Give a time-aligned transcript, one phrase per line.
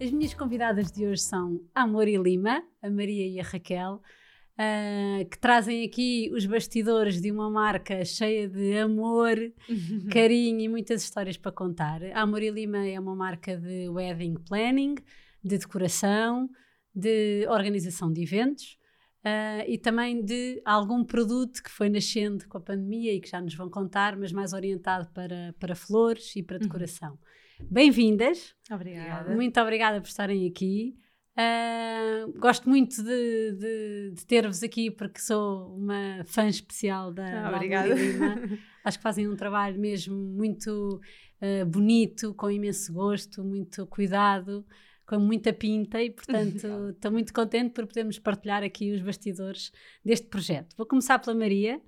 [0.00, 4.02] As minhas convidadas de hoje são a Amor e Lima, a Maria e a Raquel,
[4.54, 9.36] uh, que trazem aqui os bastidores de uma marca cheia de amor,
[10.10, 12.02] carinho e muitas histórias para contar.
[12.02, 14.96] A Amor e Lima é uma marca de wedding planning,
[15.42, 16.50] de decoração,
[16.94, 18.78] de organização de eventos.
[19.24, 23.40] Uh, e também de algum produto que foi nascendo com a pandemia e que já
[23.40, 26.62] nos vão contar, mas mais orientado para, para flores e para uhum.
[26.62, 27.10] decoração.
[27.12, 27.18] Uhum.
[27.70, 28.54] Bem-vindas.
[28.70, 29.34] Obrigada.
[29.34, 30.96] Muito obrigada por estarem aqui.
[31.32, 37.54] Uh, gosto muito de, de, de ter-vos aqui porque sou uma fã especial da, ah,
[37.54, 37.94] Obrigada.
[38.84, 41.00] Acho que fazem um trabalho mesmo muito
[41.40, 44.64] uh, bonito, com imenso gosto, muito cuidado
[45.04, 49.72] com muita pinta e, portanto, estou muito contente por podermos partilhar aqui os bastidores
[50.04, 50.74] deste projeto.
[50.76, 51.80] Vou começar pela Maria,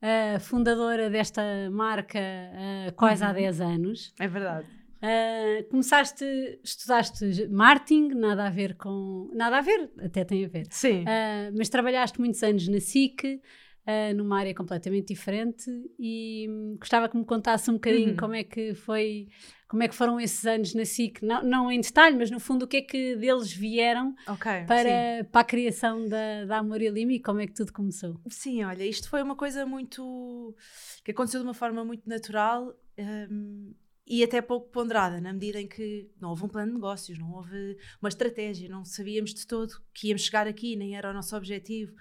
[0.00, 3.30] a fundadora desta marca uh, quase uhum.
[3.30, 4.14] há 10 anos.
[4.18, 4.66] É verdade.
[5.02, 6.24] Uh, começaste,
[6.62, 9.28] estudaste marketing, nada a ver com.
[9.34, 10.68] Nada a ver, até tem a ver.
[10.70, 11.02] Sim.
[11.02, 17.08] Uh, mas trabalhaste muitos anos na SIC, uh, numa área completamente diferente, e um, gostava
[17.08, 18.16] que me contasse um bocadinho uhum.
[18.16, 19.26] como é que foi
[19.66, 22.66] como é que foram esses anos na SIC, não, não em detalhe, mas no fundo
[22.66, 26.90] o que é que deles vieram okay, para, para a criação da, da Amor e
[26.90, 28.20] Lima e como é que tudo começou?
[28.28, 30.54] Sim, olha, isto foi uma coisa muito
[31.02, 33.72] que aconteceu de uma forma muito natural um,
[34.04, 37.32] e até pouco ponderada, na medida em que não houve um plano de negócios, não
[37.32, 41.36] houve uma estratégia, não sabíamos de todo que íamos chegar aqui, nem era o nosso
[41.36, 41.94] objetivo.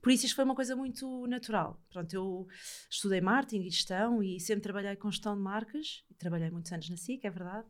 [0.00, 1.82] Por isso, isto foi uma coisa muito natural.
[1.90, 2.46] Pronto, eu
[2.88, 6.88] estudei marketing e gestão e sempre trabalhei com gestão de marcas, e trabalhei muitos anos
[6.88, 7.66] na SIC, é verdade.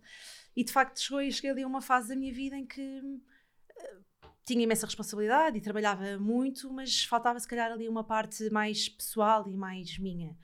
[0.55, 4.29] E de facto, chegou cheguei ali a uma fase da minha vida em que uh,
[4.45, 9.49] tinha imensa responsabilidade e trabalhava muito, mas faltava se calhar ali uma parte mais pessoal
[9.49, 10.37] e mais minha.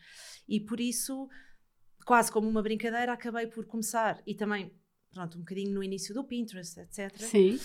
[0.48, 1.28] E por isso
[2.04, 4.72] quase como uma brincadeira, acabei por começar e também,
[5.12, 7.16] pronto, um bocadinho no início do Pinterest, etc.
[7.18, 7.58] Sim.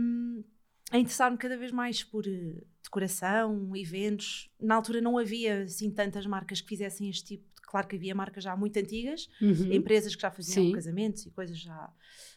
[0.00, 0.44] Um,
[0.90, 4.50] a interessar-me cada vez mais por uh, decoração, eventos.
[4.60, 7.44] Na altura não havia assim tantas marcas que fizessem este tipo.
[7.54, 9.72] De, claro que havia marcas já muito antigas, uhum.
[9.72, 10.72] empresas que já faziam Sim.
[10.72, 11.92] casamentos e coisas já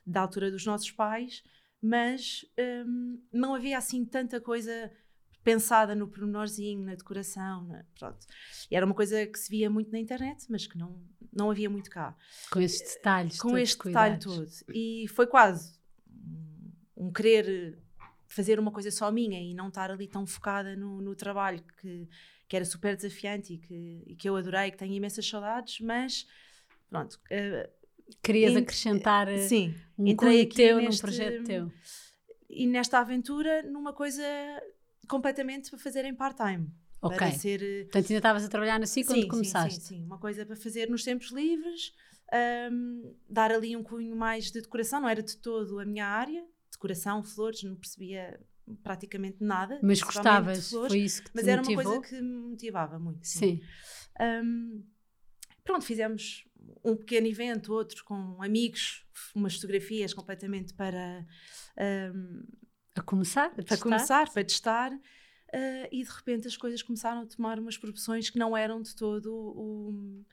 [0.05, 1.43] da altura dos nossos pais,
[1.81, 2.43] mas
[2.87, 4.91] um, não havia assim tanta coisa
[5.47, 8.27] pensada no pormenorzinho, na decoração, na, pronto.
[8.69, 11.69] E era uma coisa que se via muito na internet, mas que não, não havia
[11.69, 12.13] muito cá.
[12.51, 14.45] Com estes detalhes Com este detalhe todo.
[14.73, 15.79] E foi quase
[16.97, 17.77] um querer
[18.27, 22.09] fazer uma coisa só minha e não estar ali tão focada no, no trabalho que,
[22.45, 26.27] que era super desafiante e que, e que eu adorei, que tenho imensas saudades, mas
[26.89, 27.17] pronto.
[27.31, 27.69] Uh,
[28.21, 31.71] Querias ent, acrescentar eh, sim, um entrei teu neste, num projeto teu.
[32.49, 34.23] E nesta aventura, numa coisa
[35.07, 36.71] completamente para fazer em part-time.
[37.01, 37.17] Ok.
[37.17, 39.81] Para ser, eh, Portanto, ainda estavas a trabalhar na SIC quando começaste?
[39.81, 41.93] Sim, sim, uma coisa para fazer nos tempos livres,
[42.71, 46.43] um, dar ali um cunho mais de decoração, não era de todo a minha área,
[46.71, 48.39] decoração, flores, não percebia
[48.83, 49.79] praticamente nada.
[49.81, 51.83] Mas gostavas, flores, foi isso que te Mas era motivou?
[51.83, 53.25] uma coisa que me motivava muito.
[53.25, 53.39] Sim.
[53.39, 53.61] sim.
[54.19, 54.83] Um,
[55.63, 56.45] pronto, fizemos
[56.83, 61.25] um pequeno evento, outro com amigos, umas fotografias completamente para...
[62.13, 62.43] Um,
[62.99, 63.51] a começar?
[63.57, 64.91] A para começar, para testar.
[64.93, 68.93] Uh, e de repente as coisas começaram a tomar umas proporções que não eram de
[68.95, 70.25] todo o,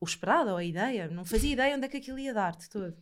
[0.00, 1.08] o esperado ou a ideia.
[1.08, 2.96] Não fazia ideia onde é que aquilo ia dar de todo.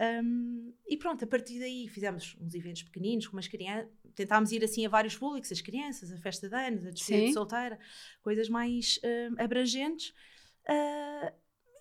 [0.00, 4.64] Um, e pronto, a partir daí fizemos uns eventos pequeninos com umas crianças, tentámos ir
[4.64, 7.78] assim a vários públicos, as crianças, a festa de anos, a despedida de solteira,
[8.22, 8.98] coisas mais
[9.38, 10.10] abrangentes.
[10.68, 11.32] Uh,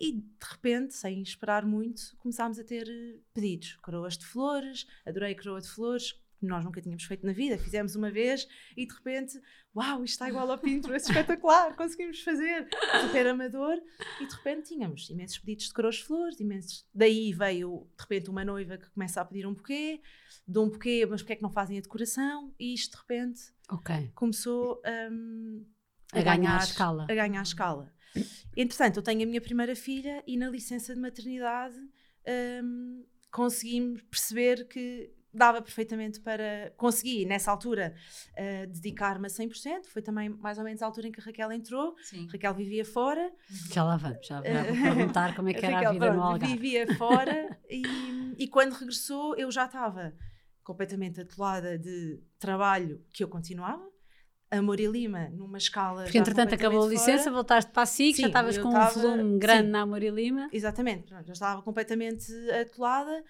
[0.01, 2.88] e de repente, sem esperar muito, começámos a ter
[3.33, 3.75] pedidos.
[3.77, 6.15] Coroas de flores, adorei a coroa de flores,
[6.45, 9.39] nós nunca tínhamos feito na vida, fizemos uma vez e de repente,
[9.75, 12.68] uau, isto está igual ao Pinterest, espetacular, conseguimos fazer,
[13.01, 13.77] super amador,
[14.21, 16.86] e de repente tínhamos imensos pedidos de coroas de flores, imensos.
[16.94, 20.01] Daí veio, de repente, uma noiva que começa a pedir um buquê,
[20.47, 22.53] de um buquê, mas porquê é que não fazem a decoração?
[22.59, 24.12] E isto, de repente, okay.
[24.15, 24.81] começou
[25.12, 25.65] um,
[26.13, 27.03] a, a, ganhar, ganhar escala.
[27.09, 27.94] A ganhar escala.
[28.56, 31.77] Entretanto, eu tenho a minha primeira filha e na licença de maternidade
[32.63, 37.94] um, conseguimos perceber que dava perfeitamente para conseguir, nessa altura,
[38.31, 39.86] uh, dedicar-me a 100%.
[39.86, 41.96] Foi também mais ou menos a altura em que a Raquel entrou.
[42.02, 42.28] Sim.
[42.31, 43.31] Raquel vivia fora.
[43.72, 44.44] Já lá vamos, já, vou
[44.96, 46.56] perguntar como é que era Raquel, a vida pronto, no Algarve.
[46.56, 47.84] Vivia fora e,
[48.38, 50.14] e quando regressou eu já estava
[50.64, 53.88] completamente atolada de trabalho que eu continuava.
[54.52, 56.04] A Moura Lima, numa escala.
[56.04, 57.36] Porque entretanto acabou a licença, fora.
[57.36, 60.50] voltaste para a SIC, sim, já estavas com um volume grande sim, na Moura Lima.
[60.52, 63.24] Exatamente, já estava completamente atolada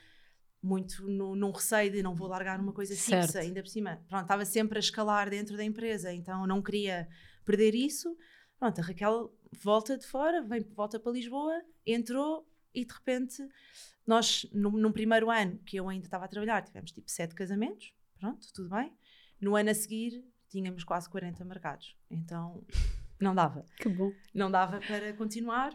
[0.61, 3.27] muito no, num receio de não vou largar uma coisa certo.
[3.27, 4.03] fixa, ainda por cima.
[4.07, 7.07] Pronto, estava sempre a escalar dentro da empresa, então não queria
[7.45, 8.15] perder isso.
[8.57, 9.33] Pronto, a Raquel
[9.63, 13.47] volta de fora, vem, volta para Lisboa, entrou e de repente
[14.05, 17.93] nós, no, no primeiro ano que eu ainda estava a trabalhar, tivemos tipo sete casamentos,
[18.19, 18.91] pronto, tudo bem.
[19.39, 22.65] No ano a seguir tínhamos quase 40 marcados, então
[23.19, 23.65] não dava.
[23.77, 24.11] Que bom.
[24.33, 25.73] Não dava para continuar.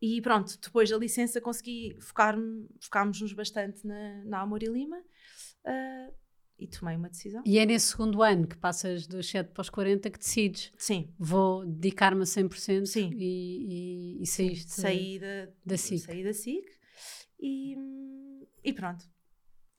[0.00, 6.14] E pronto, depois da licença consegui focar-me, focámos-nos bastante na, na Amor e Lima uh,
[6.58, 7.42] e tomei uma decisão.
[7.46, 10.72] E é nesse segundo ano que passas dos 7 para os 40 que decides.
[10.76, 11.12] Sim.
[11.18, 13.10] Vou dedicar-me a 100% Sim.
[13.14, 16.00] e, e, e saíste saí da, da SIC.
[16.00, 16.64] Saí da SIC
[17.40, 17.76] e,
[18.64, 19.04] e pronto.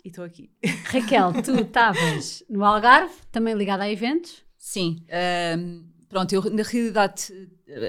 [0.03, 0.51] E estou aqui.
[0.85, 4.43] Raquel, tu estavas no Algarve, também ligada a eventos?
[4.57, 5.05] Sim.
[5.57, 7.31] Um pronto, eu na realidade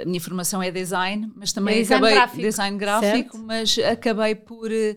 [0.03, 2.43] a minha formação é design, mas também é design acabei gráfico.
[2.43, 3.39] design gráfico, certo.
[3.39, 4.97] mas acabei por uh,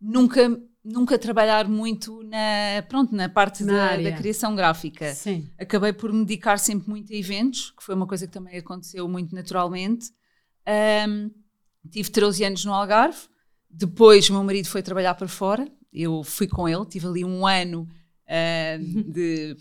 [0.00, 5.14] nunca nunca trabalhar muito na pronto na parte na da, da, criação gráfica.
[5.14, 5.48] Sim.
[5.58, 9.08] Acabei por me dedicar sempre muito a eventos, que foi uma coisa que também aconteceu
[9.08, 10.10] muito naturalmente.
[11.08, 11.30] Um,
[11.90, 13.18] tive 13 anos no Algarve.
[13.70, 15.66] Depois meu marido foi trabalhar para fora.
[15.92, 17.86] Eu fui com ele, tive ali um ano
[18.32, 19.56] uh, de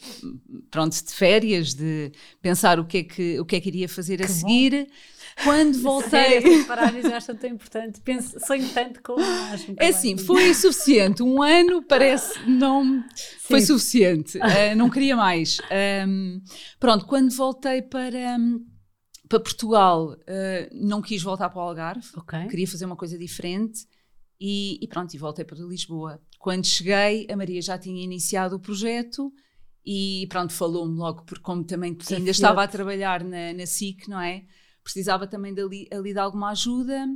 [0.70, 4.18] pronto de férias, de pensar o que é que o que é que iria fazer
[4.18, 4.88] que a seguir.
[4.88, 5.12] Bom.
[5.44, 6.42] Quando voltei.
[6.42, 8.02] Sim, paragens eu acho tão importante.
[8.02, 9.74] Penso, sonho tanto como acho.
[9.78, 11.24] É assim, foi suficiente.
[11.24, 13.04] Um ano parece não.
[13.16, 13.38] Sim.
[13.40, 14.38] Foi suficiente.
[14.38, 15.58] Uh, não queria mais.
[16.08, 16.42] Um,
[16.80, 18.38] pronto, quando voltei para.
[19.28, 22.48] para Portugal, uh, não quis voltar para o Algarve, okay.
[22.48, 23.86] queria fazer uma coisa diferente
[24.40, 26.20] e, e, pronto, e voltei para Lisboa.
[26.42, 29.32] Quando cheguei, a Maria já tinha iniciado o projeto
[29.86, 34.20] e pronto, falou-me logo, porque como também ainda estava a trabalhar na, na SIC, não
[34.20, 34.46] é?
[34.84, 37.08] Precisava também dali, ali de alguma ajuda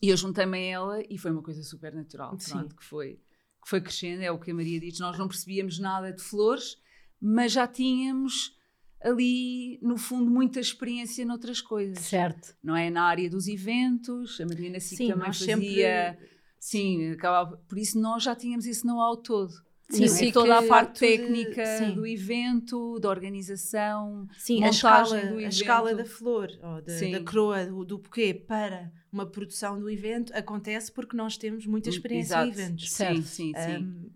[0.00, 3.68] e eu juntei-me a ela e foi uma coisa super natural, pronto, que foi, que
[3.68, 6.76] foi crescendo, é o que a Maria diz, nós não percebíamos nada de flores,
[7.20, 8.56] mas já tínhamos
[9.02, 11.98] ali, no fundo, muita experiência noutras coisas.
[11.98, 12.56] Certo.
[12.62, 12.90] Não é?
[12.90, 15.56] Na área dos eventos, a Maria na SIC também fazia...
[15.56, 16.35] Sempre
[16.66, 19.52] Sim, acabava, por isso nós já tínhamos esse know-how todo.
[19.88, 25.42] Sim, sim, toda a parte técnica de, do evento, da organização, sim, a escala, a
[25.42, 30.34] escala da flor, ou da, da croa, do, do buquê para uma produção do evento
[30.34, 32.48] acontece porque nós temos muita experiência Exato.
[32.48, 32.90] em eventos.
[32.90, 33.76] Sim, sim, sim.
[33.76, 34.10] Um,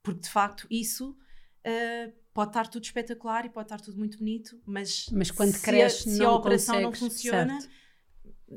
[0.00, 4.56] porque de facto isso uh, pode estar tudo espetacular e pode estar tudo muito bonito,
[4.64, 7.60] mas, mas quando se, cresce, a, se a operação não funciona.
[7.60, 7.85] Certo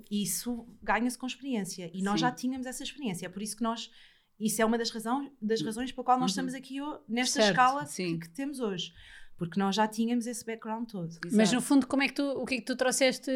[0.10, 1.90] isso ganha-se com experiência.
[1.94, 2.26] E nós Sim.
[2.26, 3.26] já tínhamos essa experiência.
[3.26, 3.92] É por isso que nós.
[4.40, 6.48] Isso é uma das, razão, das razões pela qual nós uhum.
[6.48, 6.78] estamos aqui
[7.10, 7.50] nesta certo.
[7.50, 8.94] escala que, que, temos hoje.
[9.38, 11.10] Porque nós já tínhamos esse background todo.
[11.10, 11.36] Exato.
[11.36, 13.32] Mas no fundo, como é que tu, o que é que tu trouxeste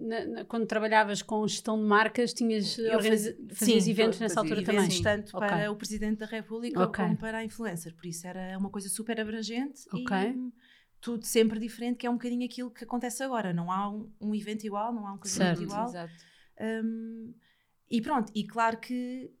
[0.00, 2.34] na, na, quando trabalhavas com gestão de marcas?
[2.34, 4.90] Tinhas faz, fazias sim, eventos nessa altura também?
[4.90, 5.48] Sim, tanto okay.
[5.48, 7.04] para o Presidente da República okay.
[7.04, 7.94] como para a influencer.
[7.94, 9.82] Por isso era uma coisa super abrangente.
[9.92, 10.30] Okay.
[10.30, 10.52] E,
[11.00, 13.52] tudo sempre diferente, que é um bocadinho aquilo que acontece agora.
[13.52, 15.88] Não há um, um evento igual, não há um casamento igual.
[15.88, 16.12] Exato.
[16.60, 17.34] Um,
[17.90, 19.32] e pronto, e claro que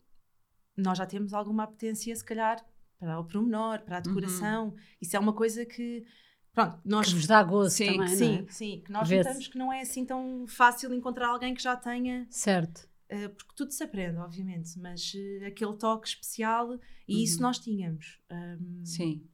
[0.76, 2.64] nós já temos alguma apetência, se calhar,
[2.98, 4.68] para o promenor, para a decoração.
[4.68, 4.76] Uhum.
[5.00, 6.04] Isso é uma coisa que.
[6.52, 7.08] Pronto, nós.
[7.08, 8.52] Que vos dá gosto sim, também, sim, é?
[8.52, 8.82] sim.
[8.84, 12.26] Que nós notamos que não é assim tão fácil encontrar alguém que já tenha.
[12.30, 12.88] Certo.
[13.10, 17.22] Uh, porque tudo se aprende, obviamente, mas uh, aquele toque especial, e uhum.
[17.22, 18.20] isso nós tínhamos.
[18.30, 19.26] Um, sim.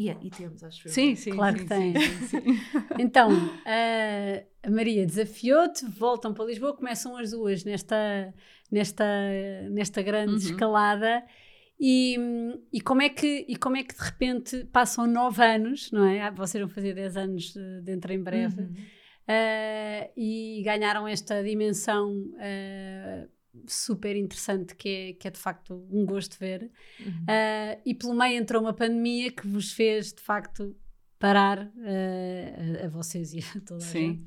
[0.00, 0.92] Yeah, e temos, acho eu.
[0.92, 1.32] Sim, sim.
[1.32, 1.94] Claro sim, que tem.
[1.94, 2.40] Sim, sim.
[2.98, 3.30] então,
[4.62, 8.34] a Maria desafiou-te, voltam para Lisboa, começam as duas nesta,
[8.70, 9.04] nesta,
[9.70, 10.38] nesta grande uhum.
[10.38, 11.22] escalada.
[11.78, 12.16] E,
[12.72, 16.20] e, como é que, e como é que de repente passam nove anos, não é?
[16.20, 18.60] Ah, vocês vão fazer dez anos dentro em breve.
[18.60, 18.74] Uhum.
[19.22, 23.28] Uh, e ganharam esta dimensão uh,
[23.66, 26.70] super interessante que é, que é de facto um gosto ver.
[27.00, 27.22] Uhum.
[27.22, 30.76] Uh, e pelo meio entrou uma pandemia que vos fez de facto
[31.18, 34.00] parar uh, a, a, vocês e a toda a Sim.
[34.00, 34.24] gente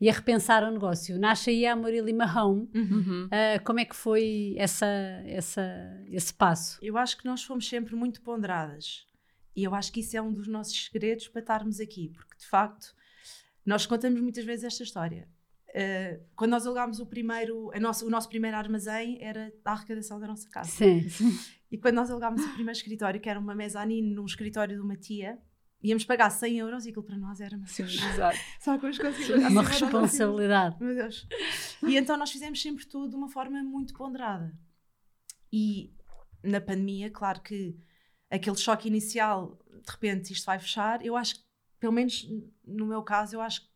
[0.00, 1.18] e a repensar o negócio.
[1.18, 2.70] Nasce aí a Amorim Lima Home.
[2.74, 3.26] Uhum.
[3.26, 4.86] Uh, como é que foi essa,
[5.26, 5.62] essa,
[6.08, 6.78] esse passo?
[6.80, 9.06] Eu acho que nós fomos sempre muito ponderadas.
[9.54, 12.46] E eu acho que isso é um dos nossos segredos para estarmos aqui, porque de
[12.46, 12.94] facto
[13.66, 15.28] nós contamos muitas vezes esta história
[15.70, 20.18] Uh, quando nós alugámos o primeiro, a nossa, o nosso primeiro armazém era a arrecadação
[20.18, 20.68] da nossa casa.
[20.70, 21.06] Sim.
[21.70, 24.96] E quando nós alugámos o primeiro escritório, que era uma mezanine num escritório de uma
[24.96, 25.38] tia,
[25.80, 28.36] íamos pagar 100 euros e aquilo para nós era uma, Sim, exato.
[28.58, 30.76] Sabe como as coisas- Uma assim, responsabilidade.
[30.80, 31.26] Meu Deus.
[31.86, 34.52] E então nós fizemos sempre tudo de uma forma muito ponderada.
[35.52, 35.94] E
[36.42, 37.76] na pandemia, claro que
[38.28, 41.40] aquele choque inicial, de repente isto vai fechar, eu acho que,
[41.78, 42.26] pelo menos
[42.64, 43.69] no meu caso, eu acho que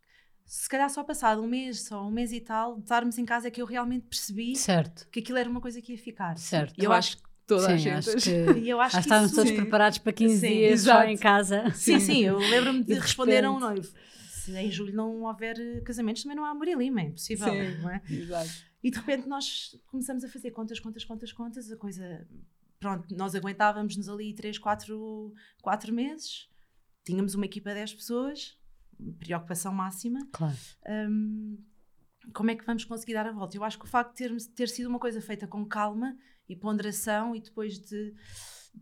[0.45, 3.49] se calhar só passado um mês, só um mês e tal, de estarmos em casa
[3.49, 6.37] é que eu realmente percebi Certo, que aquilo era uma coisa que ia ficar.
[6.39, 6.75] certo.
[6.81, 8.09] E eu acho que Toda a Sim, gente.
[8.09, 9.57] acho que e eu acho já que estávamos isso- todos Sim.
[9.61, 11.11] preparados para 15 Sim, dias só exato.
[11.11, 11.71] em casa.
[11.73, 13.95] Sim, sim, eu lembro-me de, E de responder a um repente- noivo.
[14.31, 17.83] Se em julho não houver eh, casamentos, também não há Maria Lima, é impossível, Sim.
[17.83, 18.01] não é?
[18.09, 18.51] Exato.
[18.83, 22.27] E de repente nós começamos a fazer contas, contas, contas, contas, a coisa.
[22.81, 26.49] Pronto, nós aguentávamos-nos ali 3, 4, 4 meses,
[27.05, 28.57] tínhamos uma equipa de 10 pessoas,
[29.13, 30.19] preocupação máxima.
[30.33, 30.57] Claro.
[30.89, 31.59] Hum,
[32.33, 33.57] como é que vamos conseguir dar a volta?
[33.57, 36.17] Eu acho que o facto de ter, ter sido uma coisa feita com calma
[36.49, 38.15] e ponderação e depois de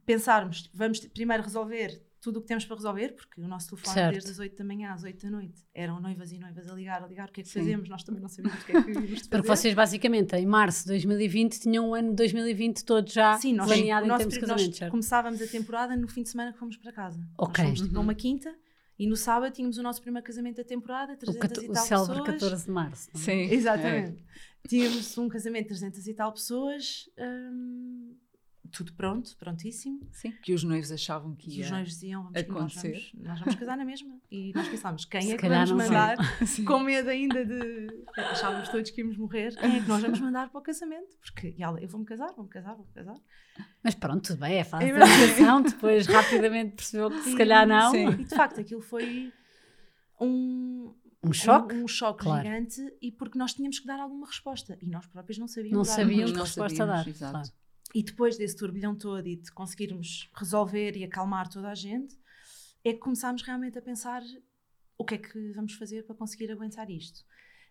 [0.06, 4.12] pensarmos, vamos primeiro resolver tudo o que temos para resolver, porque o nosso telefone Certo.
[4.12, 7.02] desde as 8 da manhã às 8 da noite eram noivas e noivas a ligar,
[7.02, 7.58] a ligar, o que é que Sim.
[7.58, 7.88] fazemos?
[7.88, 9.28] Nós também não sabíamos o que é que fazer.
[9.28, 13.54] Porque vocês basicamente em março de 2020 tinham um ano de 2020 todo já Sim,
[13.54, 14.90] nós, planeado o em termos de casamento, nós certo?
[14.92, 17.28] começávamos a temporada no fim de semana que fomos para casa.
[17.36, 17.64] Ok.
[17.64, 18.04] Nós fomos para Uhum.
[18.04, 18.54] uma quinta
[19.02, 21.73] e no sábado tínhamos o nosso primeiro casamento da temporada, O, 300 cato- e o
[21.73, 22.40] tal célebre pessoas.
[22.40, 23.09] 14 de março.
[23.14, 23.25] não é?
[23.25, 23.40] Sim.
[23.54, 24.25] Exatamente.
[24.68, 28.14] Tínhamos um casamento de 300 e tal pessoas, hum,
[28.72, 30.00] tudo pronto, prontíssimo.
[30.10, 30.32] Sim.
[30.42, 32.92] Que os noivos achavam que ia os noivos diziam: vamos, nós, acontecer.
[32.92, 34.18] vamos, nós vamos casar na mesma.
[34.30, 36.16] E nós pensámos: quem Se é que vamos mandar?
[36.46, 36.64] Sim.
[36.64, 38.04] Com medo ainda de.
[38.16, 39.54] Achávamos todos que íamos morrer.
[39.56, 41.16] Quem é que nós vamos mandar para o casamento?
[41.20, 43.16] Porque e ela, eu vou-me casar, vou-me casar, vou-me casar.
[43.84, 47.90] Mas pronto, tudo bem, é fase É adaptação, depois rapidamente percebeu que se calhar não.
[47.90, 48.08] Sim.
[48.08, 49.32] E de facto aquilo foi
[50.20, 51.74] um, Um choque?
[51.74, 52.42] um, um choque Claro.
[52.42, 55.82] gigante e porque nós tínhamos que dar alguma resposta e nós próprios não sabíamos Não
[55.84, 57.08] dar sabíamos que Não resposta a dar.
[57.08, 57.32] exato.
[57.32, 57.48] claro.
[57.94, 62.18] E depois desse turbilhão todo e de conseguirmos resolver e acalmar toda a gente,
[62.84, 64.22] é que começámos realmente a pensar
[64.96, 67.25] o que é que vamos fazer para conseguir aguentar isto.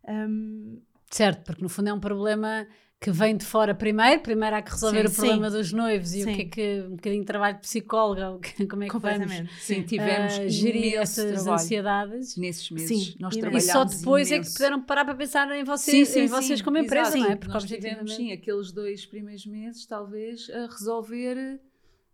[0.07, 2.65] Hum, Certo, porque no fundo é um problema
[2.99, 4.21] que vem de fora primeiro.
[4.21, 5.57] Primeiro há que resolver Sim, o problema sim.
[5.57, 6.35] dos noivos e o Sim.
[6.35, 9.33] que é que um bocadinho de trabalho de psicóloga, o que- como é que vamos.
[9.59, 12.37] Sim, tivemos ah, gerir imenso essas ansiedades.
[12.37, 12.87] nesses meses.
[13.07, 14.53] Sim, Nós e- e E trabalhámos só depois é que imenso.
[14.53, 17.35] puderam parar para pensar em vocês, em vocês como empresa, não é?
[17.35, 21.59] Porque nós tivemos, sim, aqueles dois primeiros meses, talvez, a resolver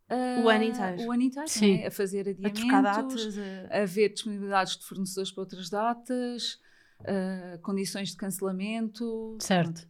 [0.09, 1.01] ah, O ano inteiro.
[1.05, 1.75] o ano inteiro, Sim.
[1.79, 1.87] não é?
[1.87, 3.37] a fazer A adiamentos, trocar datas,
[3.69, 6.59] a- a ver disponibilidades de fornecedores para outras datas,
[7.05, 9.37] ah, condições de cancelamento.
[9.41, 9.87] Certo.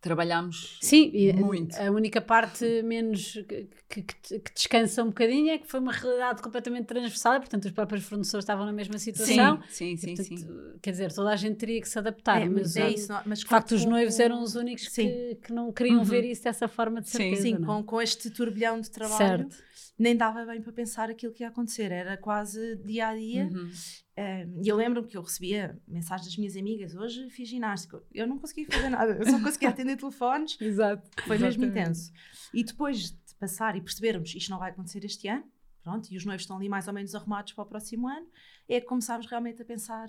[0.00, 1.74] Trabalhámos Sim, Muito.
[1.80, 4.02] a única parte menos que, que-
[4.38, 8.04] que- descansa um bocadinho é que foi uma realidade completamente transversal, e, portanto os próprios
[8.04, 9.62] fornecedores estavam na mesma situação.
[9.70, 10.36] Sim, sim, E, sim.
[10.36, 10.38] portanto,
[10.72, 10.78] sim.
[10.82, 13.10] Quer dizer, toda a gente teria que se adaptar, é, mas, é ah, isso.
[13.10, 15.08] não- Mas de facto os noivos eram os únicos Sim.
[15.08, 16.04] que, que não queriam Uhum.
[16.04, 17.16] ver isso dessa forma de Sim.
[17.16, 17.42] certeza.
[17.42, 17.66] Sim, não é?
[17.78, 19.16] com, com este turbilhão de trabalho,
[19.48, 19.56] Certo.
[19.98, 23.44] nem dava bem para pensar aquilo que ia acontecer, era quase dia a dia.
[23.50, 23.70] Uhum.
[24.16, 28.00] Um, E eu lembro-me que eu recebia mensagens das minhas amigas, hoje fiz ginástica.
[28.12, 31.08] Eu não conseguia fazer nada, eu só conseguia atender telefones, Exato.
[31.26, 32.12] foi mesmo intenso.
[32.52, 35.44] E depois de passar e percebermos isto não vai acontecer este ano,
[35.82, 38.26] pronto, e os noivos estão ali mais ou menos arrumados para o próximo ano,
[38.68, 40.06] é que começámos realmente a pensar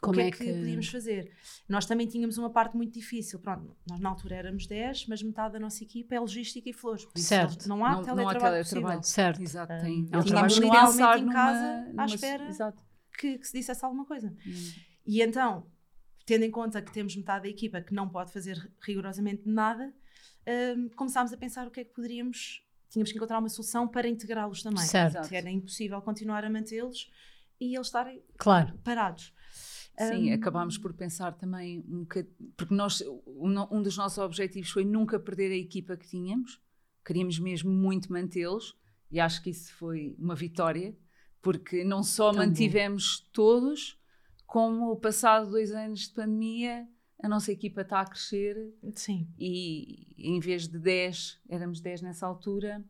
[0.00, 1.30] Como o que é, é que, que- podíamos fazer.
[1.68, 5.52] Nós também tínhamos uma parte muito difícil, pronto, nós na altura éramos 10, mas metade
[5.52, 7.68] da nossa equipa é logística e flores, por isso Certo.
[7.68, 8.98] não há Não- não há teletrabalho, teletrabalho.
[9.00, 9.02] possível.
[9.02, 9.40] Certo.
[9.42, 10.04] Exato, tem.
[10.06, 12.44] tínhamos estavam a literalmente em numa- casa à numa- espera.
[12.48, 12.82] Exato.
[13.18, 14.34] Que, que se dissesse alguma coisa.
[14.46, 14.72] Hum.
[15.06, 15.66] E então,
[16.26, 19.94] tendo em conta que temos metade da equipa que não pode fazer rigorosamente nada,
[20.76, 22.62] hum, começámos a pensar o que é que poderíamos.
[22.90, 24.84] Tínhamos que encontrar uma solução para integrá-los também.
[24.84, 25.18] Certo.
[25.20, 27.10] Porque Era impossível continuar a mantê-los
[27.60, 28.78] e eles estarem Claro.
[28.84, 29.32] parados.
[29.98, 34.70] Sim, Hum, acabámos por pensar também um bocadinho, porque nós, um, um dos nossos objetivos
[34.70, 36.60] foi nunca perder a equipa que tínhamos,
[37.04, 38.76] queríamos mesmo muito mantê-los
[39.10, 40.96] e acho que isso foi uma vitória,
[41.44, 42.46] porque não só Tão bom.
[42.46, 44.00] mantivemos todos,
[44.46, 46.88] como passado dois anos de pandemia,
[47.22, 48.56] a nossa equipa está a crescer
[48.94, 49.28] Sim.
[49.38, 52.82] e em vez de 10, éramos 10 nessa altura,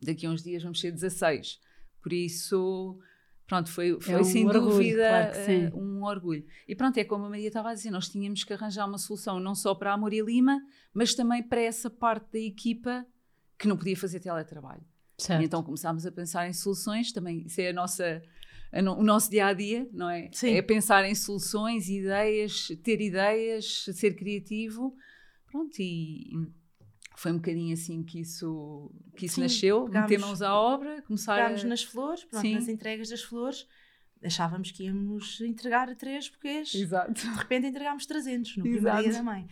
[0.00, 1.60] daqui a uns dias vamos ser 16.
[2.00, 3.00] Por isso,
[3.48, 6.46] pronto, foi, foi um sem orgulho, dúvida claro eh, um orgulho.
[6.68, 9.40] E pronto, é como a Maria estava a dizer, nós tínhamos que arranjar uma solução
[9.40, 10.60] não só para a Amor e Lima,
[10.94, 13.04] mas também para essa parte da equipa
[13.58, 14.84] que não podia fazer teletrabalho.
[15.22, 15.42] Certo.
[15.42, 18.22] E então começámos a pensar em soluções, também isso é a nossa,
[18.72, 20.28] a no- o nosso dia a dia, não é?
[20.32, 20.50] Sim.
[20.54, 24.94] É pensar em soluções, ideias, ter ideias, ser criativo.
[25.50, 26.30] Pronto, e
[27.16, 31.02] foi um bocadinho assim que isso, que isso Sim, nasceu, pegámos- meter mãos à obra,
[31.02, 31.68] começar Pegámos a...
[31.68, 32.54] nas flores, pronto, Sim.
[32.54, 33.66] nas entregas das flores,
[34.24, 37.12] achávamos que íamos entregar três buquês, Exato.
[37.12, 38.80] de repente entregámos 300 no Exato.
[38.82, 39.46] primeiro dia da mãe.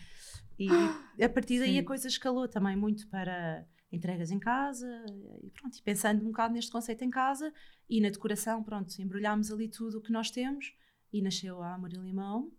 [0.58, 1.78] E a partir daí Sim.
[1.78, 5.04] a coisa escalou também muito para entregas em casa
[5.42, 7.52] e pronto, e pensando um bocado neste conceito em casa
[7.88, 10.72] e na decoração, pronto, embrulhámos ali tudo o que nós temos
[11.12, 12.52] e nasceu a Amor e Limão,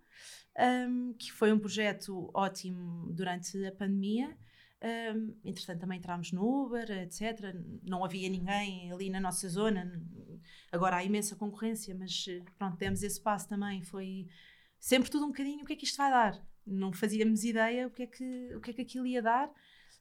[0.90, 4.38] um, que foi um projeto ótimo durante a pandemia.
[5.16, 7.56] Um, entretanto, também entramos no Uber, etc.
[7.84, 10.02] Não havia ninguém ali na nossa zona.
[10.72, 12.26] Agora há imensa concorrência, mas
[12.58, 13.82] pronto, demos esse passo também.
[13.84, 14.28] Foi
[14.80, 16.46] sempre tudo um bocadinho o que é que isto vai dar.
[16.66, 19.52] Não fazíamos ideia o que é que, o que, é que aquilo ia dar.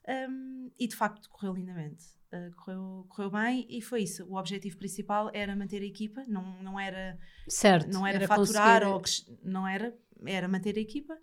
[0.07, 2.03] Um, e de facto correu lindamente.
[2.33, 4.25] Uh, correu, correu bem e foi isso.
[4.25, 7.91] O objetivo principal era manter a equipa, não, não era Certo.
[7.91, 9.93] não era, faturar conseguir- ou não era,
[10.25, 11.17] era manter a equipa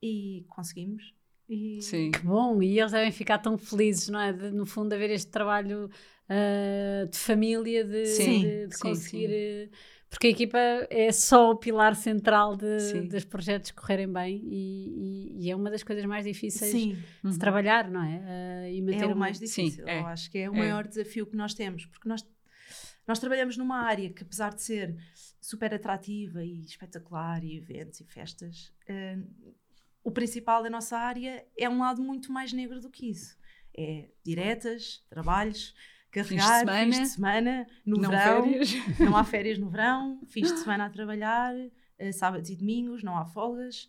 [0.00, 1.14] e conseguimos.
[1.48, 2.10] E Sim.
[2.10, 4.32] Que bom, e eles devem ficar tão felizes, não é?
[4.32, 5.90] De, no fundo, haver este trabalho
[6.28, 9.28] ah, de família, de, Sim, de- de sim, conseguir.
[9.68, 9.70] sim.
[10.08, 10.58] Porque a equipa
[10.88, 15.70] é só o pilar central de, dos projetos correrem bem e, e- e é uma
[15.70, 17.38] das coisas mais difíceis sim, de Uhum.
[17.38, 18.22] trabalhar, não é?
[18.24, 19.84] Ah, e manter é o mais difícil.
[19.84, 20.00] Sim, é.
[20.00, 20.58] Eu acho que é o É.
[20.58, 22.24] maior desafio que nós temos, porque nós,
[23.06, 24.96] nós trabalhamos numa área que, apesar de ser
[25.40, 29.18] super atrativa e espetacular, e eventos e festas, eh,
[30.04, 33.36] o principal da nossa área é um lado muito mais negro do que isso.
[33.76, 35.74] É diretas, trabalhos,
[36.24, 36.84] carregar, semana.
[36.94, 38.42] fins de semana, no Não verão.
[38.44, 38.74] férias.
[39.00, 41.54] Não há férias no verão, fins de semana a trabalhar,
[41.98, 43.88] eh, sábados e domingos, não há folgas.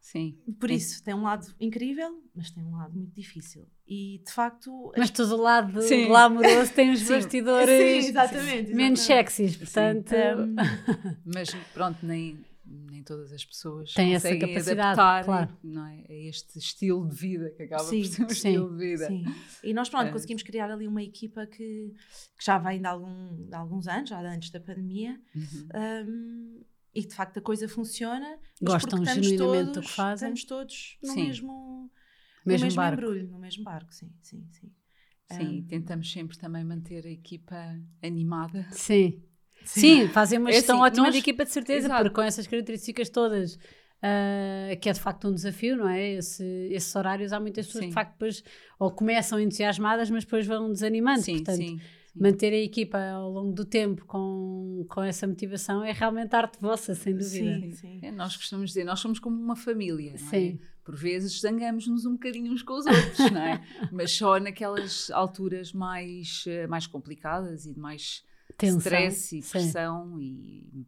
[0.00, 0.36] Sim.
[0.58, 0.74] Por É.
[0.74, 3.68] isso, tem um lado incrível, mas tem um lado muito difícil.
[3.86, 4.92] E, de facto...
[4.96, 6.08] Mas todo o lado Sim.
[6.08, 8.74] glamouroso tem os bastidores Sim, exatamente.
[8.74, 9.32] menos exatamente.
[9.32, 10.12] sexys, portanto.
[10.12, 10.56] Um,
[11.24, 15.58] Mas pronto, nem, nem todas as pessoas Têm essa capacidade, adaptar claro.
[15.62, 18.70] não é, a este estilo de vida que acaba Sim, por ser um sim, estilo
[18.70, 19.06] de vida.
[19.08, 19.24] Sim.
[19.64, 20.12] E nós, pronto, É.
[20.12, 21.92] conseguimos criar ali uma equipa que,
[22.38, 25.20] que já vem de, algum, de alguns anos, já antes da pandemia.
[25.34, 25.68] Uhum.
[26.08, 26.60] Um,
[26.94, 28.38] e de facto a coisa funciona.
[28.62, 30.32] Gostam genuinamente do que fazem.
[30.32, 31.26] Estamos todos no Sim.
[31.26, 31.90] mesmo, no
[32.44, 33.00] Mesmo mesmo barco.
[33.02, 34.72] embrulho, no mesmo barco, sim, sim, sim.
[35.32, 37.54] Sim, Um, tentamos sempre também manter a equipa
[38.02, 38.66] animada.
[38.72, 39.22] Sim.
[39.64, 42.02] Sim, fazem uma É gestão assim, ótima nós- de equipa de certeza, Exato.
[42.02, 43.58] porque com essas características todas,
[44.02, 46.14] ah, que é de facto um desafio, não é?
[46.14, 47.90] Esse- esses horários, há muitas pessoas que Sim.
[47.90, 48.42] de facto depois
[48.78, 51.20] ou começam entusiasmadas, mas depois vão desanimando.
[51.22, 51.80] sim, Portanto, sim.
[52.14, 56.94] manter a equipa ao longo do tempo com, com essa motivação é realmente arte vossa,
[56.94, 57.68] sem dúvida.
[58.02, 60.58] É, nós costumamos dizer, nós somos como uma família, não Sim.
[60.64, 60.70] é?
[60.82, 63.60] Por vezes zangamos-nos um bocadinho uns com os outros, não é?
[63.92, 68.24] Mas só naquelas alturas mais, eh, mais complicadas e de mais
[68.56, 68.78] Tensão.
[68.78, 69.50] stress e Sim.
[69.50, 70.86] pressão e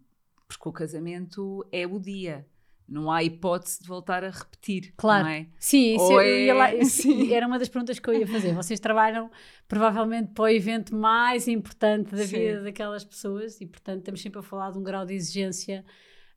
[0.49, 2.47] porque o casamento é o dia.
[2.89, 5.27] Não há hipótese de voltar a repetir, Claro.
[5.29, 5.47] é?
[5.59, 6.11] Sim, isso
[6.55, 7.33] lá- é- isso Sim.
[7.33, 8.53] era uma das perguntas que eu ia fazer.
[8.55, 9.31] Vocês trabalham
[9.67, 12.37] provavelmente para o evento mais importante da Sim.
[12.37, 15.85] vida daquelas pessoas e, portanto, estamos sempre a falar de um grau de exigência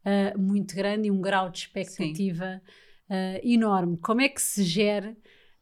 [0.06, 2.62] ah, muito grande e um grau de expectativa
[3.10, 3.98] ah, enorme.
[3.98, 5.18] Como é que se gera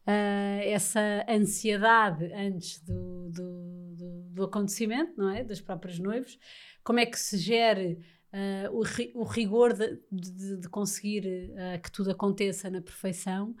[0.06, 5.44] ah, essa ansiedade antes do, do, do- do acontecimento, não é?
[5.44, 6.38] Dos próprios noivos?
[6.82, 7.96] Como é que se gera
[8.32, 13.54] ah, o, ri- o rigor de, de- de conseguir ah, que tudo aconteça na perfeição?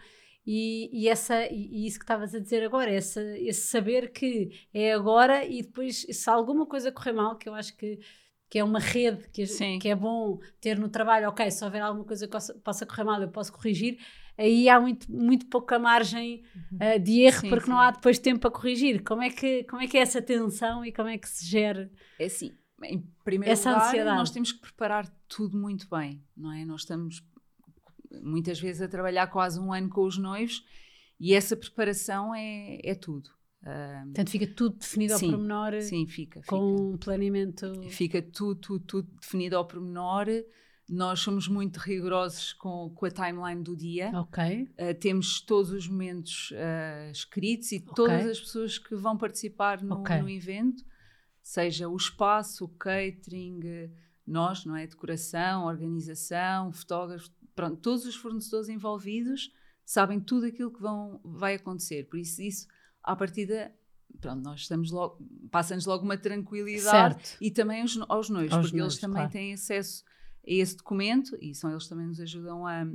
[0.46, 4.92] E, e essa, e isso que estavas a dizer agora, essa, esse saber que é
[4.92, 7.98] agora e depois, se alguma coisa correr mal, que eu acho que,
[8.48, 9.78] que é uma rede que, Sim.
[9.78, 13.20] que é bom ter no trabalho, ok, se houver alguma coisa que possa, correr mal,
[13.20, 13.98] eu posso corrigir,
[14.38, 16.44] aí há muito, muito pouca margem
[16.78, 17.84] ah, de erro, Sim, porque não sim.
[17.84, 19.02] há depois tempo para corrigir.
[19.02, 21.90] Como é, que, como é que é essa tensão e como é que se gera?
[22.18, 22.52] É assim,
[22.82, 24.16] em primeiro Essa lugar, ansiedade.
[24.16, 26.64] nós temos que preparar tudo muito bem, não é?
[26.64, 27.22] Nós estamos
[28.22, 30.64] muitas vezes a trabalhar quase um ano com os noivos
[31.18, 33.30] e essa preparação é, é tudo.
[33.64, 36.54] Portanto, fica tudo definido Sim, ao pormenor, sim, fica, fica.
[36.54, 37.72] com um planeamento.
[37.90, 40.26] Fica tudo, tudo, tudo definido ao pormenor.
[40.88, 44.10] Nós somos muito rigorosos com, com a timeline do dia.
[44.14, 49.82] Ok, Uh, temos todos os momentos uh, escritos e todas as pessoas que vão participar
[49.82, 50.20] no, Ok.
[50.20, 50.84] no evento,
[51.42, 53.90] seja o espaço, o catering,
[54.26, 54.86] nós, não é?
[54.86, 59.50] Decoração, organização, fotógrafos, pronto, todos os fornecedores envolvidos
[59.84, 62.04] sabem tudo aquilo que vão, vai acontecer.
[62.08, 62.66] Por isso, isso,
[63.04, 63.72] à partida,
[64.20, 65.18] pronto, nós estamos logo,
[65.50, 67.36] passa-nos logo uma tranquilidade certo.
[67.40, 69.30] e também aos, aos noivos, Aos porque noivos, eles também claro.
[69.32, 70.02] têm acesso
[70.46, 72.86] a esse documento e são eles também nos ajudam a, a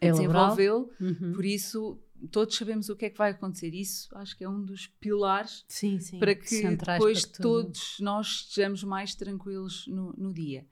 [0.00, 0.90] desenvolvê-lo.
[1.00, 1.32] Uhum.
[1.34, 3.74] Por isso, todos sabemos o que é que vai acontecer.
[3.74, 6.18] Isso acho que é um dos pilares Sim, sim.
[6.18, 10.66] para que depois para todos nós estejamos mais tranquilos no, no dia.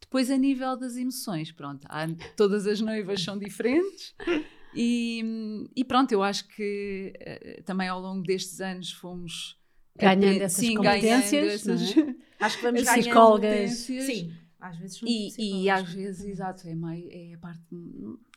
[0.00, 4.14] Depois, a nível das emoções, pronto, há- todas as noivas são diferentes.
[4.76, 9.58] E, e pronto, eu acho que eh, também ao longo destes anos fomos
[9.98, 12.16] Ganhando apre- essas sim, competências, ganhando essas- não é?
[12.38, 13.00] Acho que vamos ganhando.
[13.00, 13.70] psicólogas.
[13.72, 17.60] Sim, às vezes E, e às vezes, exato, é, mais, é a parte.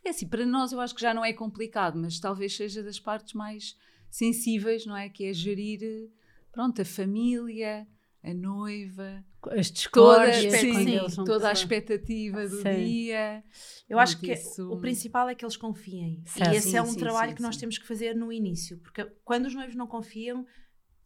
[0.06, 3.00] É assim, para nós eu acho que já não é complicado, mas talvez seja das
[3.00, 3.76] partes mais
[4.10, 5.10] sensíveis, não é?
[5.10, 6.10] Que é gerir,
[6.54, 7.86] pronto, a família,
[8.30, 12.84] a noiva, As toda, discórdias, Sim, quando sim, vão toda a expectativa do Sim.
[12.86, 13.44] dia.
[13.88, 16.22] Eu acho que isso- o principal é que eles confiem.
[16.26, 16.54] Certo.
[16.54, 17.62] E esse Sim, é um sim, trabalho sim, que nós sim.
[17.62, 20.46] temos que fazer no início, porque quando os noivos não confiam,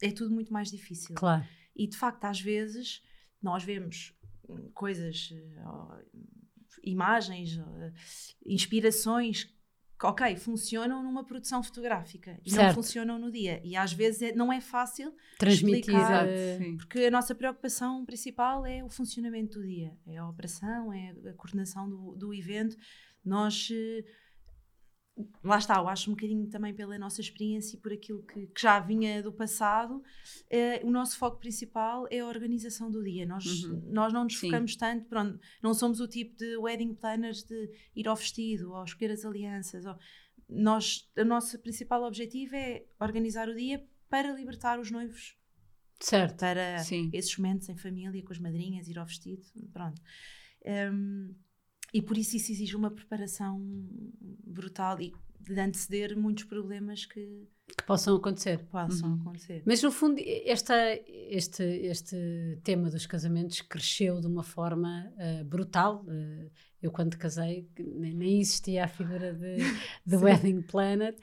[0.01, 1.15] é tudo muito mais difícil.
[1.15, 1.45] Claro.
[1.75, 3.01] E de facto, às vezes,
[3.41, 4.13] nós vemos
[4.49, 6.05] hum, coisas, eh,
[6.83, 7.65] imagens, ó,
[8.45, 9.47] inspirações
[10.03, 12.75] que, ok, funcionam numa produção fotográfica e não Certo.
[12.75, 13.61] funcionam no dia.
[13.63, 15.79] E às vezes é- não é fácil, Transmitir.
[15.95, 16.27] Explicar.
[16.27, 20.91] eh, Exato, porque a nossa preocupação principal é o funcionamento do dia, é a operação,
[20.91, 22.75] é a coordenação do, do evento.
[23.23, 23.69] Nós.
[25.43, 28.62] Lá está, eu acho um bocadinho também pela nossa experiência e por aquilo que, que
[28.62, 30.02] já vinha do passado,
[30.49, 33.23] eh, o nosso foco principal é a organização do dia.
[33.26, 33.84] Nós, Uhum.
[33.91, 34.47] nós não nos Sim.
[34.49, 38.84] focamos tanto, pronto, não somos o tipo de wedding planners de ir ao vestido ou
[38.84, 39.86] escolher as alianças.
[39.86, 39.95] Ou,
[40.49, 45.38] nós, o nosso principal objetivo é organizar o dia para libertar os noivos
[45.99, 46.39] certo.
[46.39, 47.12] para Sim.
[47.13, 50.02] esses momentos em família, com as madrinhas, ir ao vestido, pronto.
[50.91, 51.36] Um,
[51.93, 53.62] e por isso isso exige uma preparação
[54.45, 57.45] brutal e de anteceder muitos problemas que
[57.77, 58.60] Que possam acontecer.
[58.71, 59.21] possam Uhum.
[59.21, 59.62] acontecer.
[59.65, 60.73] Mas no fundo, esta,
[61.29, 66.06] este, este tema dos casamentos cresceu de uma forma eh, brutal.
[66.08, 66.49] Eh,
[66.82, 69.58] eu, quando casei, nem, nem existia a figura de,
[70.06, 71.17] de Wedding Planet,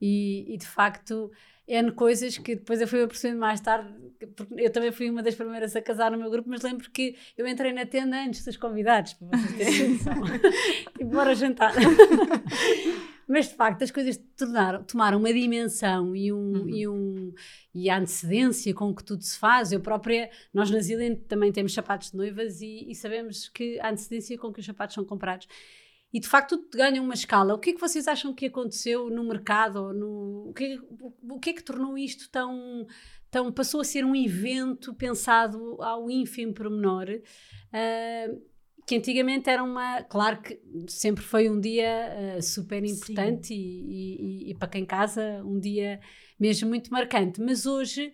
[0.00, 1.30] e, e de facto,
[1.68, 3.88] N coisas que depois eu fui apercebendo mais tarde,
[4.34, 7.16] porque eu também fui uma das primeiras a casar no meu grupo, mas lembro que
[7.38, 10.14] eu entrei na tenda antes dos convidados, para vocês terem noção.
[10.98, 11.72] e bora jantar.
[13.28, 16.68] Mas de facto as coisas tornaram, tomaram uma dimensão e, um, Uhum.
[16.68, 17.32] e, um,
[17.72, 19.70] e a antecedência com que tudo se faz.
[19.70, 23.90] Eu própria, nós na Zillion também temos sapatos de noivas e, e sabemos que a
[23.90, 25.46] antecedência com que os sapatos são comprados.
[26.12, 27.54] E de facto tudo ganha uma escala.
[27.54, 29.92] O que é que vocês acham que aconteceu no mercado?
[29.92, 32.86] No, o, que, o, o que é que tornou isto tão,
[33.30, 33.52] tão.
[33.52, 37.06] passou a ser um evento pensado ao ínfimo pormenor?
[37.72, 38.26] Ah,
[38.86, 40.02] que antigamente era uma.
[40.02, 45.42] Claro que sempre foi um dia ah, super importante e, e- e para quem casa,
[45.44, 46.00] um dia
[46.40, 48.12] mesmo muito marcante, mas hoje.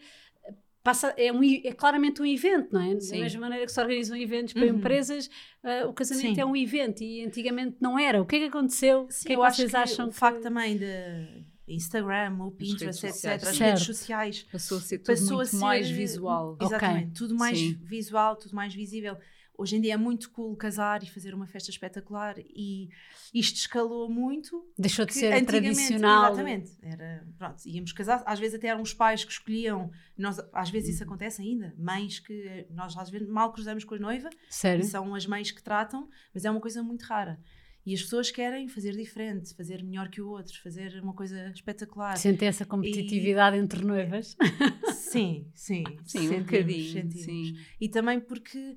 [0.86, 3.00] Passa, é, um, é claramente um evento, não é?
[3.00, 3.16] Sim.
[3.16, 4.76] Da mesma maneira que se organizam eventos para Uhum.
[4.76, 5.28] empresas,
[5.64, 6.40] ah, o casamento Sim.
[6.40, 8.22] é um evento e antigamente não era.
[8.22, 9.04] O que é que aconteceu?
[9.10, 10.14] Sim, o que é eu que acho vocês que acham o que...
[10.16, 13.42] facto também de Instagram, ou redes Pinterest, etc., sociais.
[13.42, 13.68] as Certo.
[13.70, 16.58] redes sociais, Passou a ser tudo passou muito a ser mais visual.
[16.62, 17.78] Exatamente, tudo mais Sim.
[17.82, 19.16] visual, tudo mais visível.
[19.58, 22.88] Hoje em dia é muito cool casar e fazer uma festa espetacular e
[23.32, 24.66] isto escalou muito.
[24.78, 26.26] Deixou de ser tradicional.
[26.32, 26.72] Exatamente.
[26.82, 30.88] Era, pronto, íamos casar, às vezes até eram os pais que escolhiam, nós, às vezes
[30.88, 30.94] Uhum.
[30.94, 34.84] isso acontece ainda, mães que nós às vezes mal cruzamos com a noiva Sério?
[34.84, 37.38] são as mães que tratam, mas é uma coisa muito rara.
[37.86, 42.16] E as pessoas querem fazer diferente, fazer melhor que o outro, fazer uma coisa espetacular.
[42.18, 44.36] Sentem essa competitividade entre noivas.
[44.92, 45.84] Sim, sim.
[46.04, 46.92] Sim, um sentimos, bocadinho.
[46.92, 47.24] sentimos.
[47.24, 47.56] Sim.
[47.80, 48.76] E também porque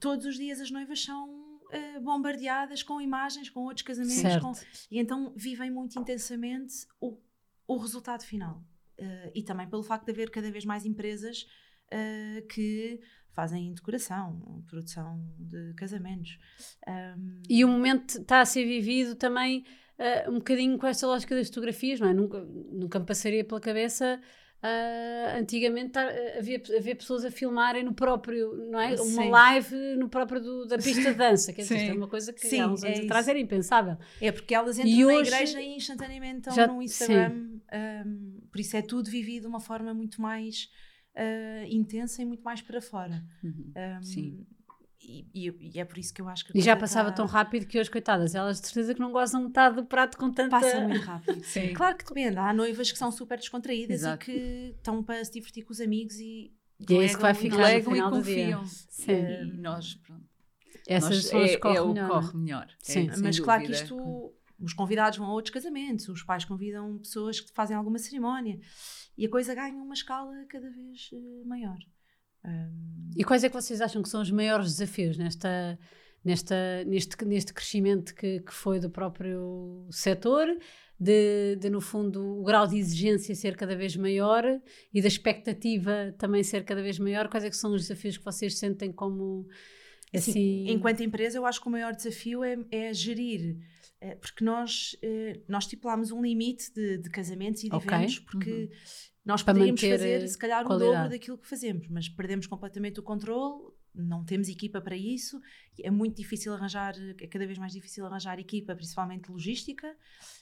[0.00, 4.20] todos os dias as noivas são eh, bombardeadas com imagens, com outros casamentos.
[4.20, 4.42] Certo.
[4.42, 4.52] com-
[4.90, 7.16] e então vivem muito intensamente o,
[7.66, 8.62] o resultado final.
[8.98, 11.46] Eh, e também pelo facto de haver cada vez mais empresas
[11.92, 13.00] eh, que
[13.32, 16.38] fazem decoração, produção de casamentos.
[16.86, 19.64] Ahm, E o momento está a ser vivido também
[19.98, 22.14] ah, um bocadinho com esta lógica das fotografias, não é?
[22.14, 24.20] Nunca, nunca me passaria pela cabeça.
[24.60, 28.94] ah, antigamente tá- havia, havia pessoas a filmarem no próprio, não é?
[29.00, 29.30] Uma Sim.
[29.30, 31.52] live no próprio do- da pista de dança.
[31.52, 33.96] Quer dizer, isto é uma coisa que Sim, há uns é anos atrás era impensável.
[34.20, 37.60] É porque elas entram E na hoje- igreja e instantaneamente estão Já- no Instagram.
[37.70, 40.68] ahm, por isso é tudo vivido de uma forma muito mais
[41.18, 43.22] ah, intensa e muito mais para fora.
[43.42, 43.72] Uhum.
[43.76, 44.46] Ahm, Sim.
[45.00, 47.26] E, e- e é por isso que eu acho que E já passava tá- tão
[47.26, 50.50] rápido que hoje, coitadas, elas de certeza que não gozam metade do prato com tanta.
[50.60, 51.42] Passa muito rápido.
[51.46, 51.72] Sim.
[51.72, 52.36] Claro que depende.
[52.36, 54.22] Há noivas que são super descontraídas Exato.
[54.30, 56.52] e que estão para se divertir com os amigos e.
[56.88, 58.56] E é isso que vai e ficar no Delegam e final do dia.
[58.58, 58.64] confiam.
[58.66, 59.12] Sim.
[59.12, 60.24] E nós, pronto.
[60.86, 62.20] Essas nós, pessoas é, correm é o melhor, que não é?
[62.22, 62.68] corre melhor.
[62.80, 63.08] Sim.
[63.10, 63.84] É, Mas claro que dúvida.
[63.84, 64.34] isto.
[64.60, 68.58] Os convidados vão a outros casamentos, os pais convidam pessoas que fazem alguma cerimónia
[69.16, 71.78] e a coisa ganha uma escala cada vez eh, maior.
[72.44, 75.78] Ahm, E quais é que vocês acham que são os maiores desafios nesta,
[76.24, 80.46] nesta, neste, neste crescimento que, que foi do próprio setor,
[80.98, 84.44] de, de, no fundo, o grau de exigência ser cada vez maior
[84.92, 87.28] e da expectativa também ser cada vez maior?
[87.28, 89.46] Quais é que são os desafios que vocês sentem como,
[90.12, 90.68] assim...
[90.68, 93.56] Enquanto empresa, eu acho que o maior desafio é, é gerir
[94.20, 97.92] porque nós, eh, nós estipulámos um limite de, de casamentos e de Ok.
[97.92, 98.68] eventos, porque Uhum.
[99.24, 100.92] nós Para poderíamos fazer, eh, se calhar, o qualidade.
[100.94, 105.40] dobro daquilo que fazemos, mas perdemos completamente o controle, não temos equipa para isso,
[105.80, 109.94] é muito difícil arranjar, é cada vez mais difícil arranjar equipa, principalmente logística,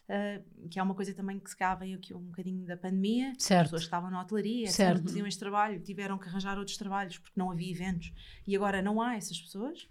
[0.09, 3.43] eh, que é uma coisa também que se veio aqui um bocadinho da pandemia, as
[3.43, 3.65] Certo.
[3.65, 5.03] pessoas que estavam na hotelaria, etc, Certo.
[5.03, 8.13] que faziam este trabalho, tiveram que arranjar outros trabalhos porque não havia eventos,
[8.47, 9.89] e agora não há essas pessoas.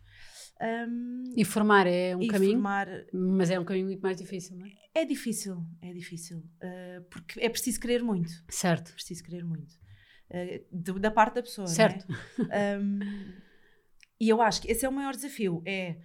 [0.62, 4.66] Um, E formar é um caminho, formar mas é um caminho muito mais difícil, não
[4.66, 4.72] é?
[4.94, 8.94] é difícil, é difícil, eh, porque é preciso querer muito, Certo.
[8.94, 9.78] preciso querer muito,
[10.30, 11.70] eh, de- da parte da pessoa, é?
[11.70, 12.06] Certo.
[12.40, 13.00] Um,
[14.20, 15.98] e eu acho que esse é o maior desafio, é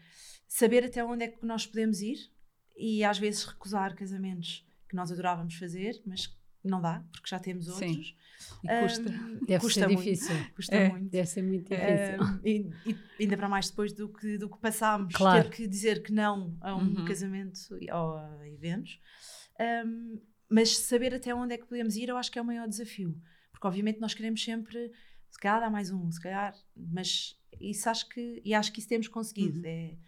[0.46, 2.16] saber até onde é que nós podemos ir
[2.76, 7.66] e às vezes recusar casamentos que nós adorávamos fazer, mas não dá, porque já temos
[7.66, 7.72] Sim.
[7.72, 8.16] outros.
[8.64, 9.10] E custa.
[9.10, 10.36] Um, Deve custa ser muito, difícil.
[10.56, 10.88] Custa É.
[10.88, 11.08] muito.
[11.10, 12.22] Deve ser muito difícil.
[12.22, 15.44] Um, e, e ainda para mais depois do que, do que passámos, Claro.
[15.44, 17.04] ter que dizer que não a um Uhum.
[17.04, 17.58] casamento
[17.92, 18.98] ou a eventos.
[19.86, 22.66] Um, mas saber até onde é que podemos ir, eu acho que é o maior
[22.66, 23.14] desafio.
[23.60, 24.90] Porque obviamente nós queremos sempre,
[25.28, 28.88] se calhar dá mais um, se calhar, mas isso acho que, e acho que isso
[28.88, 29.58] temos conseguido.
[29.58, 29.66] Uhum.
[29.66, 29.98] É,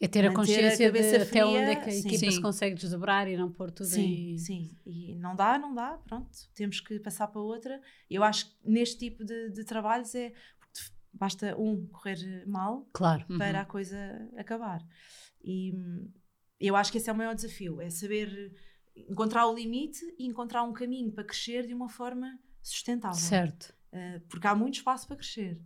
[0.00, 2.06] É ter a manter a consciência de cabeça até fria, onde é que a sim.
[2.06, 2.40] equipa se Sim.
[2.40, 4.38] consegue desdobrar e não pôr tudo sim, em...
[4.38, 4.70] sim.
[4.86, 7.82] E não dá, não dá, pronto, temos que passar para outra.
[8.08, 10.32] Eu acho que neste tipo de, de trabalhos é,
[11.12, 13.26] basta um correr mal Claro.
[13.28, 13.38] Uhum.
[13.38, 13.98] para a coisa
[14.36, 14.86] acabar.
[15.42, 15.74] E
[16.60, 18.52] eu acho que esse é o maior desafio, é saber
[18.94, 23.16] encontrar o limite e encontrar um caminho para crescer de uma forma sustentável.
[23.18, 23.74] Certo.
[23.92, 25.60] Uh, porque há muito espaço para crescer,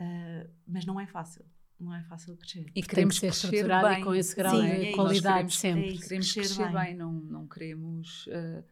[0.00, 1.44] Uh, mas não é fácil.
[1.78, 2.64] Não é fácil crescer.
[2.74, 4.00] E queremos ser crescer estruturado bem.
[4.00, 5.82] e com esse grau Sim, de é qualidade Nós sempre.
[5.82, 6.02] é isso.
[6.04, 6.84] Queremos Crescer crescer, bem.
[6.86, 6.94] bem.
[6.96, 8.62] não, não queremos eh,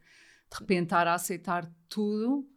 [0.51, 2.49] de repente estar a aceitar tudo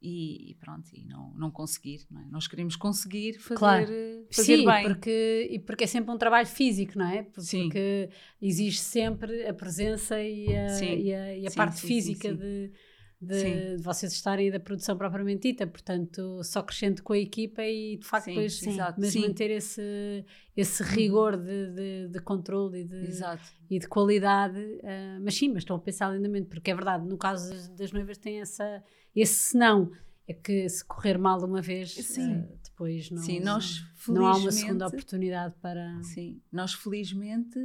[0.00, 2.06] e, e pronto, e não, não conseguir.
[2.10, 2.26] Não é?
[2.28, 3.86] Nós queremos conseguir fazer, Claro.
[4.32, 4.82] fazer Sim, bem.
[4.84, 7.24] porque, e porque é sempre um trabalho físico, não é?
[7.24, 7.64] Por- Sim.
[7.64, 8.08] Porque
[8.40, 12.36] exige sempre a presença e a, e a, e a Sim, parte sim, física sim.
[12.36, 12.72] De,
[13.20, 15.66] de, de vocês estarem e da produção propriamente dita.
[15.66, 19.20] Portanto, só crescendo com a equipa e de facto Sim, depois sim, mas sim.
[19.20, 20.24] Manter esse,
[20.56, 23.42] esse rigor de, de, de controle e de, Exato.
[23.70, 27.16] e de qualidade, ah, mas sim, mas estão a pensar lindamente, porque é verdade, no
[27.16, 28.82] caso das, das noivas tem essa,
[29.14, 29.90] esse senão,
[30.26, 32.34] é que se correr mal uma vez, Sim.
[32.34, 36.02] ah, depois não, Sim, nós não há uma segunda oportunidade para...
[36.02, 37.58] Sim, nós felizmente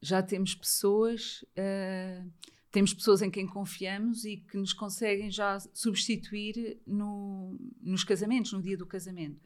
[0.00, 2.22] já temos pessoas, eh,
[2.70, 8.62] temos pessoas em quem confiamos e que nos conseguem já substituir no, nos casamentos, no
[8.62, 9.40] dia do casamento.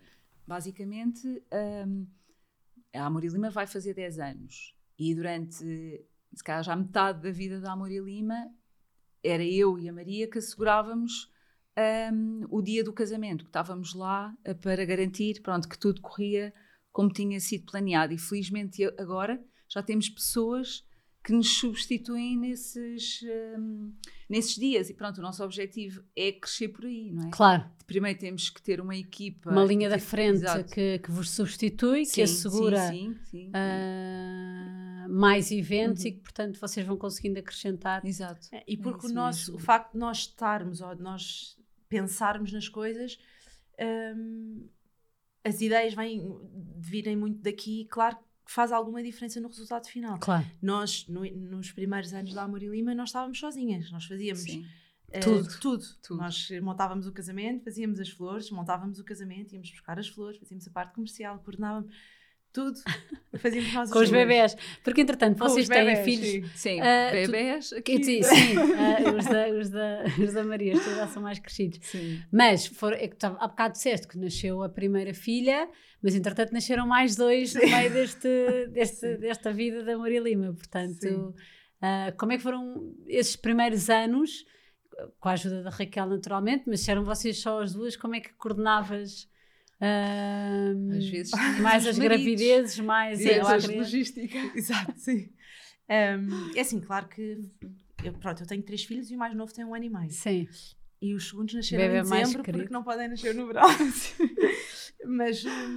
[0.46, 2.04] Basicamente, ehm,
[2.92, 5.54] a Amor Lima vai fazer 10 anos e durante,
[6.34, 8.50] se calhar já metade da vida da Amor Lima,
[9.22, 11.30] era eu e a Maria que assegurávamos
[11.76, 16.52] ehm, o dia do casamento, que estávamos lá eh, para garantir pronto, que tudo corria
[16.90, 18.12] como tinha sido planeado.
[18.12, 20.84] E felizmente agora já temos pessoas
[21.24, 23.20] que nos substituem nesses,
[23.56, 23.92] hum,
[24.28, 24.90] nesses dias.
[24.90, 27.30] E pronto, o nosso objetivo é crescer por aí, não é?
[27.30, 29.50] Claro, Primeiro temos que ter uma equipa.
[29.50, 33.50] uma linha da frente que, que vos substitui, Sim, que assegura Sim, sim, sim.
[33.54, 36.08] ah, mais eventos Uhum.
[36.08, 38.04] e que, portanto, vocês vão conseguindo acrescentar.
[38.04, 38.48] Exato.
[38.52, 39.56] É, E porque o, isso nosso, mesmo.
[39.56, 41.56] o facto de nós estarmos ou de nós
[41.88, 43.18] pensarmos nas coisas,
[44.16, 44.68] hum,
[45.44, 46.22] as ideias vêm,
[46.78, 50.18] virem muito daqui, claro que faz alguma diferença no resultado final.
[50.18, 54.44] Claro, Nós, no- nos primeiros anos da Amor e Lima, nós estávamos sozinhas, nós fazíamos
[55.10, 55.58] eh, Tudo.
[55.60, 55.84] tudo.
[56.02, 56.18] Tudo.
[56.20, 60.66] Nós montávamos o casamento, fazíamos as flores, montávamos o casamento, íamos buscar as flores, fazíamos
[60.66, 61.92] a parte comercial, coordenávamos
[62.52, 62.78] tudo.
[63.38, 64.56] Fazíamos nós com os bebés.
[64.84, 66.50] Porque, entretanto, Com vocês têm bebés, filhos...
[66.52, 66.76] sim.
[66.76, 67.98] Sim, tu- bebés aqui.
[67.98, 71.78] dizer, sim, ah, os, da, os, da, os da Maria, estes já são mais crescidos.
[71.82, 72.20] Sim.
[72.30, 75.68] Mas for, é que tu há bocado disseste que nasceu a primeira filha,
[76.02, 78.28] mas entretanto nasceram mais dois no meio deste,
[78.70, 80.52] deste, desta vida da Maria Lima.
[80.52, 81.34] Portanto, Sim.
[81.80, 84.44] ah, como é que foram esses primeiros anos,
[85.18, 88.20] com a ajuda da Raquel naturalmente, mas se eram vocês só as duas, como é
[88.20, 89.26] que coordenavas?
[89.82, 92.24] Ah, Às vezes mais as maridos.
[92.24, 94.38] gravidezes, mais Sim, a eu acho logística.
[94.56, 95.28] Exato, sim.
[95.90, 97.38] Um, é assim, claro que
[98.04, 100.10] eu, pronto, eu tenho três filhos e o mais novo tem um ano e meio.
[100.10, 100.48] Sim,
[101.00, 103.62] E os segundos nasceram Bebê em dezembro porque não podem nascer no verão.
[105.04, 105.74] Mas hum,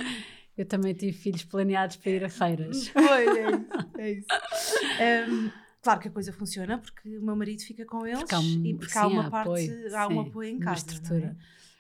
[0.58, 2.88] eu também tive filhos planeados para ir a feiras.
[2.94, 3.68] foi, é isso.
[3.98, 4.28] É isso.
[5.32, 8.40] Um, claro que a coisa funciona porque o meu marido fica com eles Porque há
[8.40, 10.66] um- e porque sim, há há uma parte, apoio, há um sim, apoio em uma
[10.66, 10.78] casa.
[10.86, 11.38] estrutura.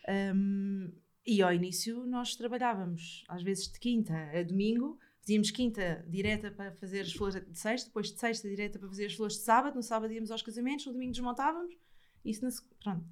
[0.07, 0.33] é?
[0.33, 0.91] Um,
[1.25, 6.71] e ao início nós trabalhávamos, às vezes de quinta a domingo, fazíamos quinta direta para
[6.73, 9.75] fazer as flores de sexta, depois de sexta direta para fazer as flores de sábado,
[9.75, 11.73] no sábado íamos aos casamentos, no domingo desmontávamos,
[12.23, 13.03] isso na, se- pronto.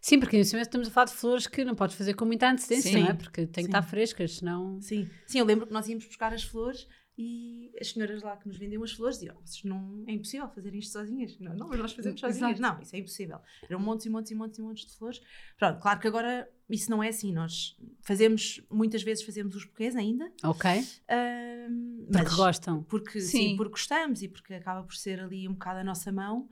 [0.00, 2.48] Sim, porque nesse momento estamos a falar de flores que não podes fazer com muita
[2.50, 3.00] antecedência, Sim.
[3.02, 3.14] não é?
[3.14, 4.80] Porque tem que estar frescas, senão.
[4.80, 5.10] Sim.
[5.26, 6.86] Sim, eu lembro que nós íamos buscar as flores
[7.20, 10.78] E as senhoras lá que nos vendiam as flores diziam: vocês não, é impossível fazerem
[10.78, 11.36] isto sozinhas.
[11.40, 12.60] Não, não, mas nós fazemos sozinhas.
[12.60, 13.40] Não, isso é impossível.
[13.68, 15.20] Eram montes e montes e montes e montes de flores.
[15.58, 17.32] Pronto, claro que agora isso não é assim.
[17.32, 20.30] Nós fazemos, muitas vezes fazemos os buquês ainda.
[20.44, 20.70] Ok?
[21.08, 22.82] ahm, Porque gostam.
[22.84, 23.48] porque sim.
[23.48, 23.56] Sim.
[23.56, 26.48] porque gostamos e porque acaba por ser ali um bocado a nossa mão.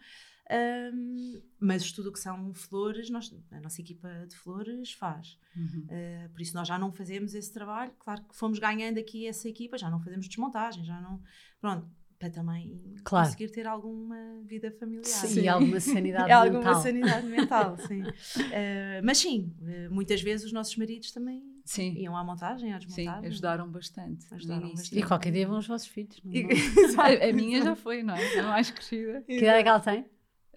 [0.50, 5.38] Ahm, mas tudo o que são flores, nós, a nossa equipa de flores faz.
[5.56, 5.86] Uhum.
[5.86, 7.92] Uh, por isso nós já não fazemos esse trabalho.
[7.98, 11.20] Claro que fomos ganhando aqui essa equipa, já não fazemos desmontagem, já não.
[11.60, 11.88] Pronto,
[12.18, 13.26] para também Claro.
[13.26, 15.04] conseguir ter alguma vida familiar.
[15.04, 16.82] Sim, e alguma sanidade É alguma mental.
[16.82, 18.02] sanidade mental, sim.
[18.02, 22.80] Uh, mas sim, uh, muitas vezes os nossos maridos também Sim, iam à montagem, à
[22.80, 23.28] sim, desmontagem.
[23.28, 24.24] ajudaram bastante.
[24.32, 24.96] Ajudaram início.
[24.96, 26.20] E qualquer dia vão os vossos filhos.
[26.24, 26.50] não E- vão?
[27.04, 28.38] A, a minha já foi, não é?
[28.38, 29.22] A mais crescida.
[29.22, 30.06] Que idade é que ela tem?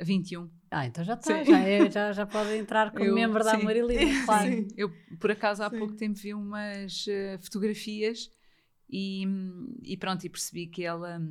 [0.03, 0.49] 21.
[0.71, 1.51] Ah, então já está, Sim.
[1.51, 3.65] já, é- já, já pode entrar como Eu- membro da sim.
[3.65, 4.47] Livre, claro.
[4.49, 5.77] Sim, eu por acaso há Sim.
[5.79, 8.29] pouco tempo vi umas eh, fotografias
[8.89, 9.25] e,
[9.83, 11.21] e pronto, e percebi que ela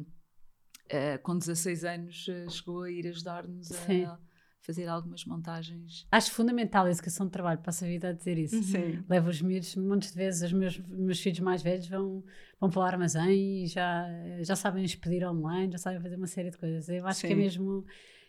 [0.88, 4.04] eh, com 16 anos eh, chegou a ir ajudar-nos Sim.
[4.04, 4.18] a
[4.61, 6.07] fazer algumas montagens.
[6.11, 8.57] Acho fundamental a educação de trabalho, passo a vida a dizer isso.
[8.57, 8.62] Uhum.
[8.62, 9.04] Sim.
[9.09, 12.22] Levo os miúdos, muitas vezes os meus, meus filhos mais velhos vão,
[12.61, 14.04] vão para o armazém e já,
[14.42, 16.88] já sabem expedir online, já sabem fazer uma série de coisas.
[16.88, 17.37] Eu acho que é Sim.
[17.37, 17.85] mesmo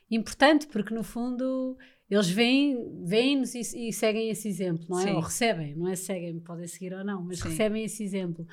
[0.09, 1.77] importante, porque no fundo
[2.09, 5.03] eles veem- veem-nos e, e seguem esse exemplo, não é?
[5.03, 5.13] Sim.
[5.13, 7.49] Ou recebem, não é seguem, podem seguir ou não, mas Sim.
[7.49, 8.47] recebem esse exemplo.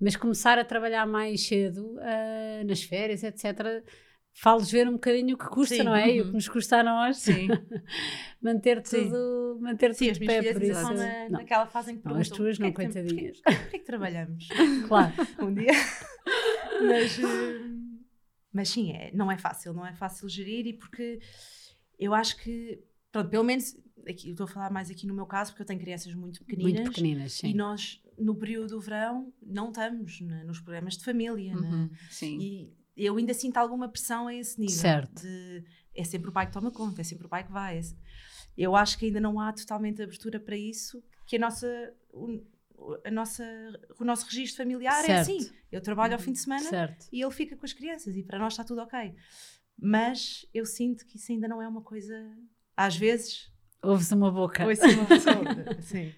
[0.00, 3.82] Mas começar a trabalhar mais cedo, ah, nas férias, etc.,
[4.34, 6.14] falo-lhes ver um bocadinho o que custa, Sim, não é?
[6.14, 6.30] E o uhum.
[6.30, 7.46] que nos custa a nós Sim,
[8.42, 9.04] manter Sim.
[9.08, 10.94] tudo, manter Sim, tudo as de minhas pé, por isso.
[10.94, 13.58] na, não, naquela fase em que Não, as tuas não, "Porquê é que coitadinhas." Porquê,
[13.62, 14.48] porquê que trabalhamos?
[14.88, 15.14] claro.
[15.40, 15.72] um dia.
[16.88, 17.75] mas, eh,
[18.56, 21.20] mas sim, é, não é fácil, não é fácil gerir e porque
[21.98, 23.76] eu acho que, pronto, pelo menos,
[24.08, 26.44] aqui, eu estou a falar mais aqui no meu caso, porque eu tenho crianças muito
[26.44, 26.72] pequeninas.
[26.80, 27.48] Muito pequeninas, sim.
[27.50, 31.54] E nós, no período do verão, não estamos na- nos programas de família.
[31.54, 32.38] na- uhum, sim.
[32.40, 34.74] e eu ainda sinto alguma pressão a esse nível.
[34.76, 35.20] Certo.
[35.22, 35.62] De,
[35.94, 37.78] é sempre o pai que toma conta, é sempre o pai que vai.
[37.78, 37.82] é
[38.56, 41.66] eu acho que ainda não há totalmente abertura para isso, que a nossa,
[43.04, 43.44] a nossa,
[43.98, 45.20] o nosso registro familiar é Certo.
[45.22, 45.50] assim.
[45.72, 47.06] Eu trabalho ao fim de semana Certo.
[47.12, 49.14] e ele fica com as crianças e para nós está tudo ok.
[49.78, 52.14] Mas eu sinto que isso ainda não é uma coisa.
[52.76, 53.50] Às vezes,
[53.82, 54.66] Ouves uma boca.
[54.66, 55.36] ouço uma pessoa.
[55.82, 56.12] Sim.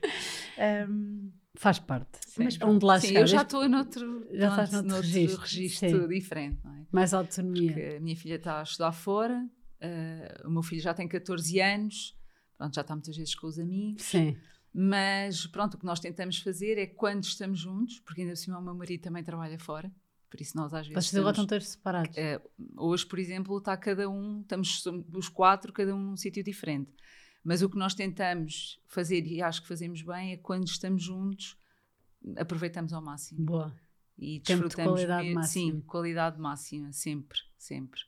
[0.88, 2.18] Um, Faz parte.
[2.26, 2.44] Sim.
[2.44, 5.40] Mas onde lá Sim, chegar, eu já estou noutro, Já estás pronto, noutro noutro registro,
[5.42, 6.86] registro, diferente, não é?
[6.92, 7.72] mais autonomia.
[7.72, 9.44] Porque a minha filha está a estudar fora,
[9.80, 12.16] eh, o meu filho já tem 14 anos,
[12.56, 14.36] pronto, já está muitas vezes com os amigos, Sim.
[14.72, 18.58] Mas pronto, o que nós tentamos fazer é quando estamos juntos, porque ainda por cima
[18.58, 19.90] o meu marido também trabalha fora,
[20.30, 22.16] por isso nós às vezes Vocês agora estão todos separados.
[22.16, 22.40] eh,
[22.76, 26.90] hoje, por exemplo, está cada um, estamos os quatro, cada um num sítio diferente.
[27.42, 31.56] Mas o que nós tentamos fazer, e acho que fazemos bem, é quando estamos juntos,
[32.36, 33.74] aproveitamos ao máximo Boa.
[34.18, 35.72] e Tempo de desfrutamos qualidade mesmo- máxima.
[35.72, 38.00] Sim, qualidade máxima, sempre, sempre.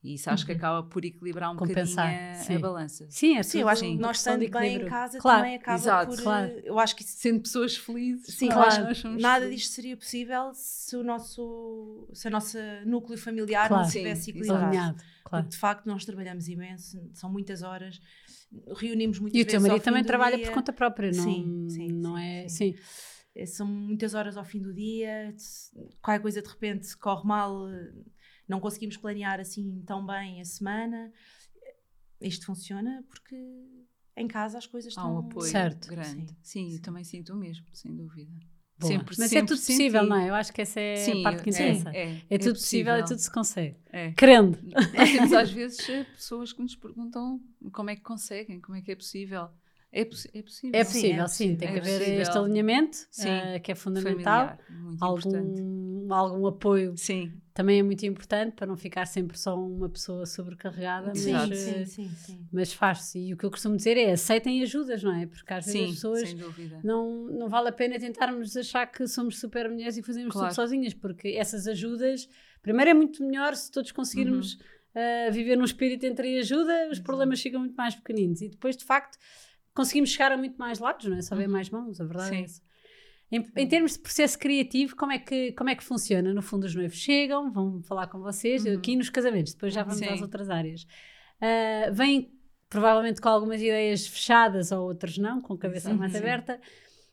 [0.00, 0.58] E isso acho que Uhum.
[0.58, 2.54] acaba por equilibrar um Compensar, bocadinho a, sim.
[2.54, 3.06] a balança.
[3.10, 5.38] Sim, é sim, eu acho que uma nós estando bem em casa Claro.
[5.40, 6.22] também acaba exato, por.
[6.22, 6.46] claro.
[6.52, 8.84] eh, Eu acho que isso Sendo pessoas felizes, Sim, nós- claro.
[8.84, 9.60] nós somos Nada felizes.
[9.64, 13.82] disto seria possível se o nosso, se a nossa núcleo familiar Claro.
[13.82, 14.66] não Sim, estivesse equilibrado.
[14.66, 15.44] Alinhado, claro.
[15.44, 18.00] Porque de facto nós trabalhamos imenso, são muitas horas,
[18.76, 20.46] reunimos muitas E o vezes teu ao marido fim também trabalha dia.
[20.46, 22.48] por conta própria, não, Sim, sim, não sim, é?
[22.48, 22.72] sim.
[22.72, 22.78] Sim.
[23.34, 25.34] Eh, São muitas horas ao fim do dia,
[26.00, 27.66] qualquer coisa de repente corre mal,
[28.48, 31.12] não conseguimos planear assim tão bem a semana.
[32.20, 33.36] Isto funciona porque
[34.16, 35.14] em casa as coisas Há estão...
[35.14, 35.88] um apoio Certo.
[35.88, 36.34] grande.
[36.42, 38.32] Sim, Sim, também sinto o mesmo, sem dúvida.
[38.80, 38.92] Boa.
[38.92, 40.08] Sempre, Mas é sempre tudo possível, senti.
[40.10, 40.28] não é?
[40.30, 41.90] Eu acho que essa é Sim, a parte que é, interessa.
[41.96, 43.76] É, É, tudo possível e tudo se consegue.
[43.86, 44.12] É.
[44.12, 44.56] Querendo.
[44.62, 45.84] Nós temos às vezes
[46.14, 47.40] pessoas que nos perguntam
[47.72, 49.48] como é que conseguem, como é que é possível.
[49.90, 50.78] É, possi- é possível.
[50.80, 51.56] É Sim, possível, é sim.
[51.56, 51.72] Tem possível.
[51.72, 52.22] que É haver possível.
[52.22, 53.28] este alinhamento, Sim.
[53.28, 54.46] eh, que é fundamental.
[54.48, 54.58] Familiar.
[55.00, 60.26] Algum, algum apoio Sim, também é muito importante para não ficar sempre só uma pessoa
[60.26, 62.46] sobrecarregada, mas, Sim, sim, eh, sim, sim.
[62.52, 63.18] mas faz-se.
[63.18, 65.26] E o que eu costumo dizer é aceitem ajudas, não é?
[65.26, 66.80] Porque às vezes as sim, pessoas sem dúvida.
[66.84, 70.48] não, não vale a pena tentarmos achar que somos super mulheres e fazemos Claro.
[70.48, 72.28] tudo sozinhas, porque essas ajudas,
[72.62, 74.60] primeiro é muito melhor se todos conseguirmos Uhum.
[74.96, 78.84] ah, viver num espírito entre ajuda, os problemas ficam muito mais pequeninos e depois, de
[78.84, 79.16] facto,
[79.74, 81.22] conseguimos chegar a muito mais lados, não é?
[81.22, 81.52] Só ver Uhum.
[81.52, 82.44] mais mãos, a verdade é Sim.
[82.44, 82.62] essa.
[83.30, 86.32] Em, em termos de processo criativo, como é, que, como é que funciona?
[86.32, 88.78] No fundo, os noivos chegam, vão falar com vocês, Uhum.
[88.78, 90.06] aqui nos casamentos, depois já vamos Sim.
[90.06, 90.86] às outras áreas.
[91.40, 92.32] Ah, vêm
[92.70, 96.60] provavelmente com algumas ideias fechadas ou outras não, com a cabeça mais aberta.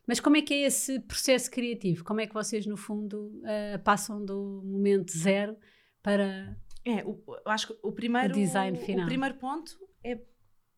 [0.07, 2.03] Mas como é que é esse processo criativo?
[2.03, 5.57] Como é que vocês, no fundo, ah, passam do momento zero
[6.01, 6.55] para.
[6.85, 9.05] É, o- eu acho que o primeiro, O design final.
[9.05, 9.71] o primeiro ponto
[10.03, 10.19] é,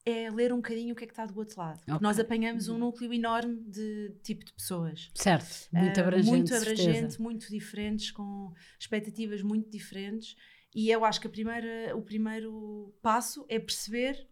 [0.10, 1.80] é ler um bocadinho o que é que está do outro lado.
[1.88, 1.98] Ok.
[2.02, 5.12] Nós apanhamos um núcleo enorme de tipo de pessoas.
[5.14, 6.30] Certo, muito Ah, abrangente.
[6.30, 6.82] muito de certeza.
[6.90, 10.36] abrangente, muito diferentes, com expectativas muito diferentes.
[10.74, 14.28] E eu acho que primeira, o primeiro passo é perceber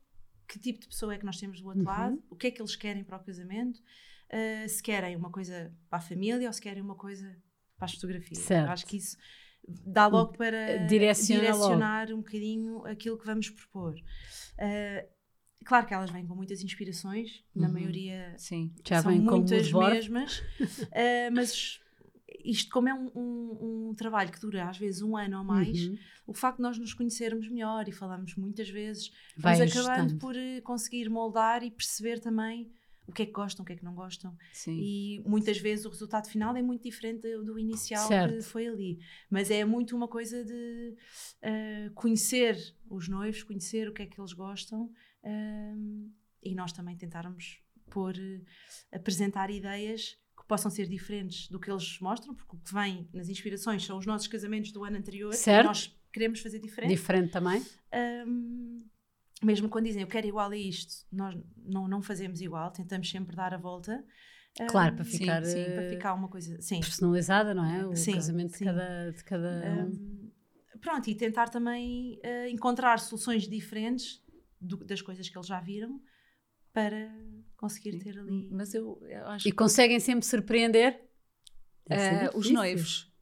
[0.47, 1.87] que tipo de pessoa é que nós temos do outro Uhum.
[1.87, 3.79] lado, o que é que eles querem para o casamento,
[4.31, 7.35] ah, se querem uma coisa para a família ou se querem uma coisa
[7.77, 8.39] para as fotografias.
[8.39, 8.67] Certo.
[8.67, 9.17] Eu acho que isso
[9.67, 13.95] dá logo para Direciona direcionar um bocadinho aquilo que vamos propor.
[14.59, 15.05] Ah,
[15.65, 17.73] claro que elas vêm com muitas inspirações, na Uhum.
[17.73, 18.71] maioria Sim.
[18.87, 19.95] Já são com muitas moodboard.
[19.95, 20.43] mesmas,
[20.93, 21.79] eh, mas
[22.43, 25.87] isto como é um, um- um trabalho que dura às vezes um ano ou mais,
[25.87, 25.97] Uhum.
[26.27, 30.19] o facto de nós nos conhecermos melhor e falarmos muitas vezes, Vai vamos acabando ajustando.
[30.19, 32.71] por eh, conseguir moldar e perceber também
[33.07, 34.35] o que é que gostam, o que é que não gostam.
[34.51, 34.79] Sim.
[34.81, 38.33] E muitas vezes o resultado final é muito diferente do, inicial Certo.
[38.37, 38.97] que foi ali.
[39.29, 40.95] Mas é muito uma coisa de
[41.41, 42.57] eh, conhecer
[42.89, 44.91] os noivos, conhecer o que é que eles gostam
[45.25, 46.09] ehm,
[46.41, 47.59] e nós também tentarmos
[47.89, 48.41] pôr, eh,
[48.91, 53.29] apresentar ideias que possam ser diferentes do que eles mostram, porque o que vem nas
[53.29, 55.65] inspirações são os nossos casamentos do ano anterior Certo.
[55.65, 56.91] e nós queremos fazer diferente.
[56.91, 57.65] Diferente também.
[57.91, 58.77] Ahm,
[59.43, 63.35] mesmo quando dizem eu quero igual a isto, nós não, não fazemos igual, tentamos sempre
[63.35, 64.05] dar a volta.
[64.69, 66.61] Claro, para sim, ficar, sim, para eh, ficar uma coisa.
[66.61, 66.79] Sim.
[66.79, 67.85] personalizada, não é?
[67.85, 68.65] O Sim, casamento de sim.
[68.65, 69.49] cada, de cada
[69.83, 70.31] um.
[70.79, 74.23] Pronto, e tentar também ah, encontrar soluções diferentes
[74.59, 76.01] do- das coisas que eles já viram
[76.73, 77.09] para
[77.57, 78.49] conseguir ter ali.
[78.51, 81.01] Mas eu, eu acho E conseguem sempre surpreender?
[81.87, 82.53] Que os difícil.
[82.53, 83.13] noivos,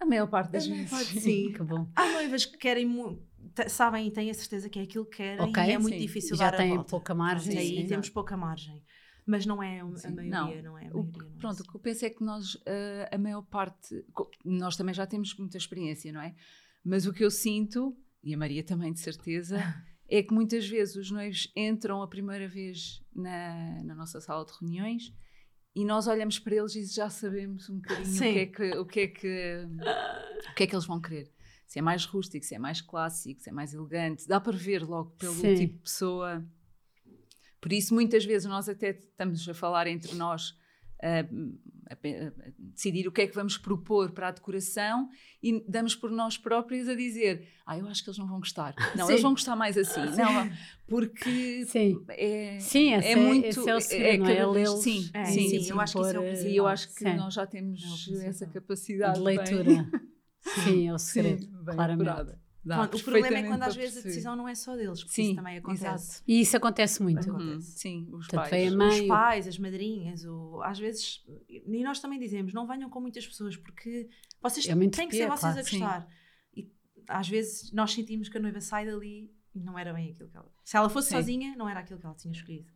[0.00, 1.06] a maior parte das A vezes.
[1.22, 1.52] sim.
[1.52, 1.90] Que bom.
[1.96, 3.22] Há noivas que querem muito,
[3.68, 6.00] sabem e têm a certeza que é aquilo que querem Ok, e é muito sim.
[6.00, 6.90] difícil E já dar a têm volta.
[6.90, 7.86] pouca margem, Sim, sim.
[7.88, 8.82] temos pouca margem.
[9.26, 10.14] Mas não é a Sim.
[10.14, 11.12] maioria, não, é a O maioria.
[11.12, 14.04] que- não é pronto, o que eu penso é que nós, eh, a maior parte,
[14.44, 16.34] nós também já temos muita experiência, não é?
[16.84, 19.56] Mas o que eu sinto, e a Maria também de certeza,
[20.14, 24.52] é que muitas vezes os noivos entram a primeira vez na, na nossa sala de
[24.60, 25.14] reuniões
[25.74, 28.86] e nós olhamos para eles e já sabemos um bocadinho o que, é que, o,
[28.86, 29.68] que é que,
[30.50, 31.32] o que é que eles vão querer.
[31.66, 34.82] Se é mais rústico, se é mais clássico, se é mais elegante, dá para ver
[34.82, 35.54] logo pelo Sim.
[35.54, 36.46] tipo de pessoa.
[37.58, 40.54] Por isso, muitas vezes nós até estamos a falar entre nós,
[41.90, 45.08] a, pe- a decidir o que é que vamos propor para a decoração
[45.42, 48.74] e damos por nós próprios a dizer: Ah, eu acho que eles não vão gostar.
[48.96, 49.12] Não, Sim.
[49.12, 50.00] eles vão gostar mais assim.
[50.16, 50.50] Não,
[50.86, 52.04] porque Sim.
[52.08, 53.46] é, Sim, é é, muito.
[53.46, 54.36] esse é o segredo, não é?
[54.36, 55.70] cada vez- Lê-los Sim, É, sim, sim, sim.
[55.70, 57.16] eu acho que isso é o eh, eu acho que Sim.
[57.16, 58.22] nós já É temos principal.
[58.28, 59.90] essa capacidade de bem- leitura.
[60.64, 62.08] Sim, é o segredo, bem claramente.
[62.08, 62.40] apurada.
[62.64, 65.14] Dá Pronto, o problema é quando às vezes a decisão não é só deles, porque
[65.14, 65.84] Sim, isso também acontece.
[65.84, 66.24] exato.
[66.28, 67.18] E isso acontece muito.
[67.28, 67.50] Acontece.
[67.54, 68.70] Uhum, Sim, os Portanto, pais.
[68.70, 72.88] Os mãe, o- pais, as madrinhas, o- às vezes, e nós também dizemos, não venham
[72.88, 74.08] com muitas pessoas, porque
[74.40, 75.78] vocês É têm que ser vocês claro, a sim.
[75.80, 76.08] gostar.
[76.56, 76.70] E
[77.08, 80.36] às vezes nós sentimos que a noiva sai dali e não era bem aquilo que
[80.36, 80.50] ela.
[80.64, 81.16] Se ela fosse Sim.
[81.16, 82.70] sozinha, não era aquilo que ela tinha escolhido.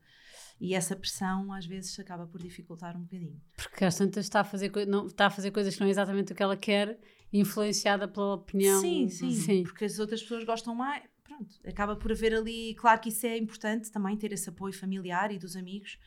[0.61, 3.41] E essa pressão às vezes acaba por dificultar um bocadinho.
[3.57, 6.33] Porque às tantas está a, fazer, não, está a fazer coisas que não é exatamente
[6.33, 6.99] o que ela quer,
[7.33, 8.81] influenciada pela opinião.
[8.81, 9.63] Sim, sim, sim.
[9.65, 11.03] Porque as outras pessoas gostam mais.
[11.25, 12.75] Pronto, acaba por haver ali.
[12.77, 15.99] Claro que isso é importante também, ter esse apoio familiar e dos amigos.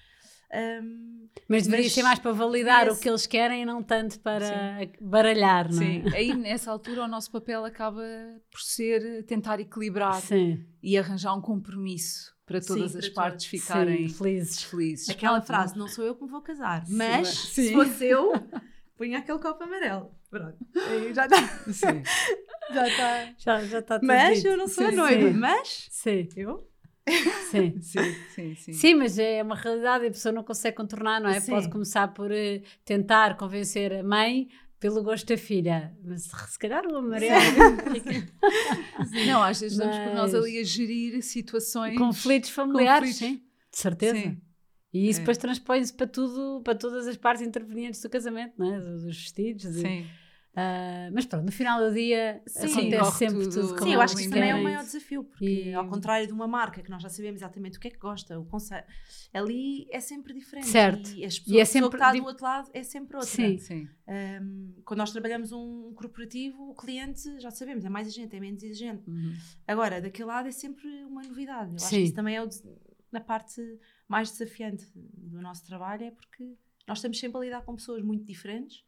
[0.52, 3.84] Ahm, Mas deveria Mas ser mais para validar esse- o que eles querem e não
[3.84, 6.02] tanto para baralhar, não é?
[6.02, 8.02] Sim, aí nessa altura o nosso papel acaba
[8.50, 13.14] por ser tentar equilibrar Sim, e arranjar um compromisso para Sim, todas para as todos.
[13.14, 14.64] partes ficarem sim, felizes.
[14.64, 15.10] felizes.
[15.10, 17.74] aquela frase, não sou eu que me vou casar, Sim, mas se sim.
[17.74, 18.32] fosse eu,
[19.00, 20.12] punha aquele copo amarelo.
[20.30, 20.58] Pronto.
[20.76, 21.48] Aí já está.
[21.72, 22.04] Sim.
[22.72, 23.34] Já está.
[23.40, 24.48] Já, já está tudo Mas dito.
[24.50, 25.34] eu não sou a Sim, noiva, sim.
[25.38, 26.70] mas Sim, eu.
[27.50, 27.80] sim.
[27.82, 28.74] Sim, sim, sim.
[28.74, 31.40] Sim, mas é uma realidade e a pessoa não consegue contornar, não é?
[31.40, 31.52] Sim.
[31.52, 36.86] Pode começar por eh, tentar convencer a mãe pelo gosto da filha, mas se calhar
[36.86, 37.34] o amarelo
[39.26, 41.98] Não, às vezes damos por nós Mas- ali a gerir situações.
[41.98, 43.18] conflitos familiares, conflitos.
[43.40, 44.14] sim, de certeza.
[44.16, 44.42] Sim.
[44.94, 45.22] E isso É.
[45.22, 48.80] depois transpõe-se para tudo, para todas as partes intervenientes do casamento, não é?
[48.80, 49.64] Dos vestidos.
[49.76, 50.06] Sim.
[50.56, 54.16] Ah, mas pronto, no final do dia Sim, acontece sempre tudo- tudo, Sim, eu acho
[54.16, 56.90] que isso também é o maior desafio, porque E- ao contrário de uma marca que
[56.90, 58.84] nós já sabemos exatamente o que é que gosta, o conceito,
[59.32, 60.68] ali é sempre diferente.
[60.68, 61.12] Certo.
[61.12, 63.16] E, as E pessoas, é a pessoa sempre que está do outro lado é sempre
[63.16, 63.30] outra.
[63.32, 63.58] Sim.
[63.60, 63.88] Sim.
[64.08, 68.62] Um, quando nós trabalhamos um corporativo, o cliente, já sabemos, é mais exigente, é menos
[68.64, 69.08] exigente.
[69.08, 69.34] Uhum.
[69.68, 71.70] Agora, daquele lado é sempre uma novidade.
[71.70, 71.98] Eu acho Sim.
[71.98, 72.64] que isso também é o des-
[73.14, 73.62] a parte
[74.10, 76.56] mais desafiante do nosso trabalho, é porque
[76.88, 78.84] nós estamos sempre a lidar com pessoas muito diferentes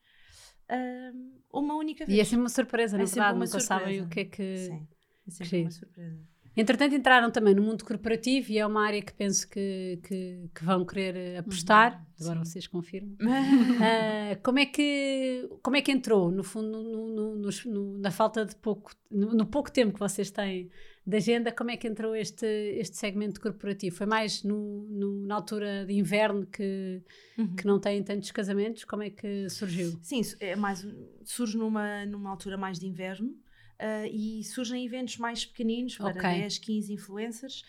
[0.70, 2.18] um, uma única vez.
[2.18, 4.58] E é sempre uma surpresa, na É verdade, nunca sabem o que é que.
[4.58, 4.88] Sim,
[5.28, 5.64] é sempre Giro.
[5.64, 6.32] uma surpresa.
[6.58, 10.64] Entretanto, entraram também no mundo corporativo e é uma área que penso que, que, que
[10.66, 12.06] vão querer apostar.
[12.20, 12.52] Agora sim.
[12.52, 13.16] vocês confirmam.
[13.82, 18.46] Ah, como, é que, como é que entrou, no fundo, no- no- no- na falta
[18.46, 20.70] de pouco, no pouco tempo que vocês têm
[21.06, 23.96] da agenda, como é que entrou este, este segmento corporativo?
[23.96, 27.04] Foi mais no, no na altura de inverno que,
[27.38, 27.56] uhum.
[27.56, 28.84] que não têm tantos casamentos?
[28.86, 29.98] Como é que surgiu?
[30.02, 30.86] Sim, é mais,
[31.24, 36.42] surge numa, numa altura mais de inverno uh, e surgem eventos mais pequeninos para okay.
[36.42, 37.64] 10, 15 influencers,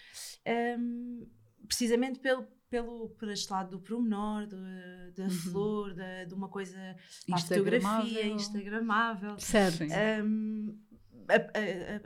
[0.79, 1.27] um,
[1.67, 4.57] precisamente pelo, pelo, por este lado do promenor, do,
[5.17, 5.31] da uhum.
[5.31, 6.79] flor, da, de uma coisa,
[7.31, 9.39] a fotografia instagramável.
[9.39, 9.85] Certo.
[10.23, 10.79] Um,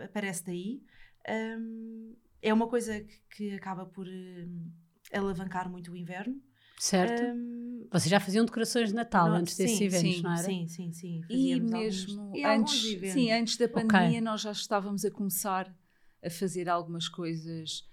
[0.05, 0.83] aparece daí.
[1.29, 4.71] Um, é uma coisa que, que acaba por um,
[5.13, 6.41] alavancar muito o inverno.
[6.79, 7.23] Certo.
[7.23, 10.43] Um, Vocês já faziam decorações de Natal antes sim, desses eventos, sim, não era?
[10.43, 11.21] Sim, sim, sim.
[11.29, 14.21] e mesmo alguns, antes, sim, antes da pandemia okay.
[14.21, 15.75] nós já estávamos a começar
[16.23, 17.89] a fazer algumas coisas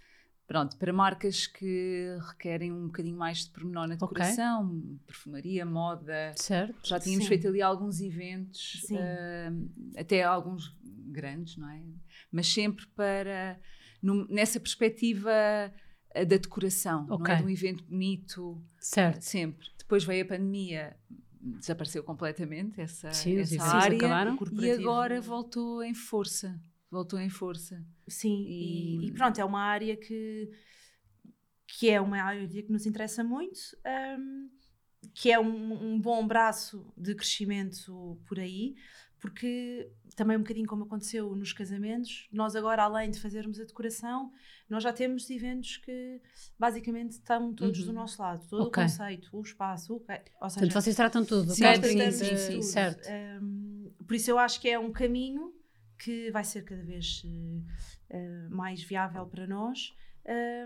[0.47, 4.99] pronto, para marcas que requerem um bocadinho mais de pormenor na decoração, okay.
[5.07, 6.33] perfumaria, moda.
[6.35, 6.75] Certo.
[6.83, 7.29] Já tínhamos Sim.
[7.29, 11.81] feito ali alguns eventos, uh, até alguns grandes, não é?
[12.31, 13.59] Mas sempre para,
[14.01, 15.31] num, nessa perspectiva
[16.15, 17.17] uh, da decoração, okay.
[17.17, 17.35] não é?
[17.37, 18.61] De um evento bonito.
[18.79, 19.21] Certo.
[19.21, 19.67] Uh, sempre.
[19.77, 20.97] Depois veio a pandemia,
[21.39, 24.37] desapareceu completamente essa, Sim, essa área acabaram.
[24.53, 26.59] e agora voltou em força
[26.93, 27.83] voltou em força.
[28.07, 30.49] Sim, e, e pronto, é uma área que,
[31.67, 33.59] que é uma área que nos interessa muito,
[34.19, 34.49] um,
[35.13, 38.75] que é um, um, bom braço de crescimento por aí,
[39.19, 44.31] porque também um bocadinho como aconteceu nos casamentos, nós agora, além de fazermos a decoração,
[44.69, 46.21] nós já temos eventos que
[46.59, 47.85] basicamente estão todos uhum.
[47.87, 48.83] do nosso lado, todo okay.
[48.83, 50.17] o conceito, o espaço, o okay.
[50.39, 51.63] ou seja, Portanto, vocês tratam tudo, sim,
[52.11, 53.09] sim, sim, certo.
[53.41, 55.53] Um, por isso eu acho que é um caminho
[56.03, 59.95] que vai ser cada vez uh, mais viável para nós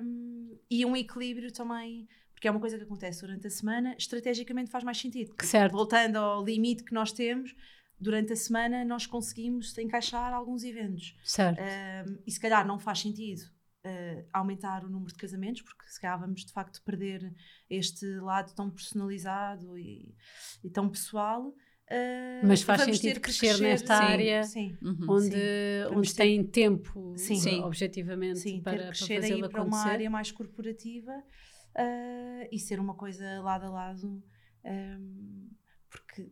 [0.03, 2.07] um, e um equilíbrio também
[2.37, 5.33] porque é uma coisa que acontece durante a semana, estrategicamente faz mais sentido.
[5.43, 5.73] Certo.
[5.73, 7.55] Voltando ao limite que nós temos,
[7.99, 11.17] durante a semana nós conseguimos encaixar alguns eventos.
[11.23, 11.59] Certo.
[11.59, 13.41] Um, e se calhar não faz sentido
[13.83, 17.33] uh, aumentar o número de casamentos, porque se calhar vamos de facto perder
[17.67, 20.15] este lado tão personalizado e,
[20.63, 21.55] e tão pessoal.
[21.89, 25.95] Uh, Mas faz sentido crescer, crescer, nesta sim, área sim, uhum, onde, sim.
[25.95, 26.23] onde ter...
[26.23, 31.13] tem tempo, sim, objetivamente, sim, para, para crescer para aí para uma área mais corporativa
[31.13, 34.21] uh, e ser uma coisa lado a lado,
[34.65, 35.49] um,
[35.89, 36.29] porque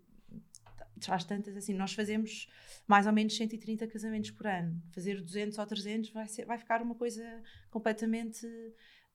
[1.08, 2.47] às tantas, assim, nós fazemos
[2.88, 4.82] mais ou menos 130 casamentos por ano.
[4.91, 7.24] Fazer 200 ou 300 vai, ser, vai ficar uma coisa
[7.70, 8.47] completamente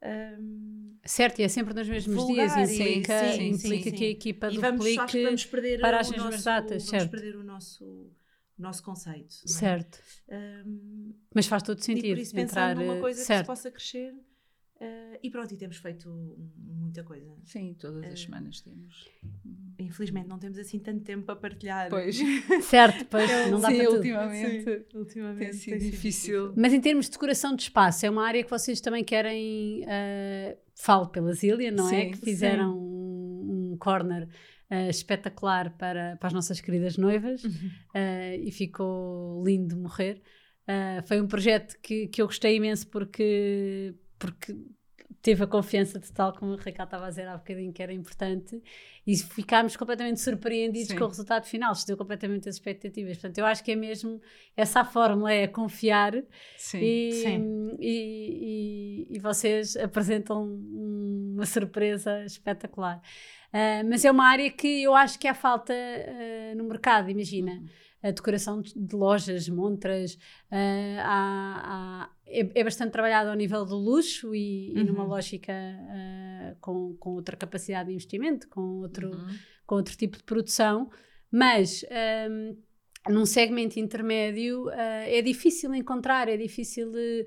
[0.03, 4.09] um, certo, e é sempre nos mesmos vulgar, dias, implica, sim, implica sim, que a
[4.09, 7.11] equipa e duplique vamos perder para as mesmas datas, vamos certo.
[7.11, 9.34] perder o nosso, o nosso conceito.
[9.44, 9.48] É?
[9.48, 10.01] Certo.
[10.28, 12.07] Um, Mas faz todo sentido.
[12.07, 13.42] E por isso entrar, numa coisa certo.
[13.42, 14.14] que possa crescer
[14.81, 16.09] Uh, e pronto, e temos feito
[16.57, 17.31] muita coisa.
[17.45, 19.11] Sim, todas as uh, semanas temos.
[19.78, 21.91] Infelizmente não temos assim tanto tempo para partilhar.
[21.91, 22.18] Pois.
[22.64, 26.47] certo, pois não dá Sim, para ultimamente, Sim, ultimamente tem sido tem difícil.
[26.47, 26.55] difícil.
[26.57, 29.83] Mas em termos de decoração de espaço, é uma área que vocês também querem.
[29.83, 31.91] Uh, falo pela Zília, não é?
[31.91, 32.11] sim, é?
[32.12, 34.28] Que fizeram um, um corner.
[34.70, 37.51] Uh, espetacular para, para as nossas queridas noivas uhum.
[37.53, 40.22] uh, e ficou lindo de morrer.
[40.62, 44.54] Uh, foi um projeto que, que eu gostei imenso porque porque
[45.22, 48.62] teve a confiança total, como o Ricardo estava a dizer há bocadinho, que era importante,
[49.06, 50.96] e ficámos completamente surpreendidos Sim.
[50.96, 53.16] com o resultado final, deu completamente as expectativas.
[53.16, 54.20] Portanto, eu acho que é mesmo
[54.56, 56.14] essa a fórmula, é confiar
[56.56, 56.80] Sim.
[56.80, 57.76] E, Sim.
[57.80, 63.00] E, e, e, vocês apresentam uma surpresa espetacular.
[63.48, 67.52] Uh, mas é uma área que eu acho que há falta uh, no mercado, imagina.
[67.52, 73.64] Uhum a decoração de lojas, montras, uh, há, há, é, é, bastante trabalhado ao nível
[73.64, 74.80] do luxo e, uhum.
[74.80, 79.36] e numa lógica uh, com, com outra capacidade de investimento, com outro, uhum.
[79.66, 80.90] com outro tipo de produção,
[81.30, 81.84] mas
[82.30, 82.57] um,
[83.09, 84.72] num segmento intermédio uh,
[85.07, 87.26] é difícil encontrar, é difícil uh,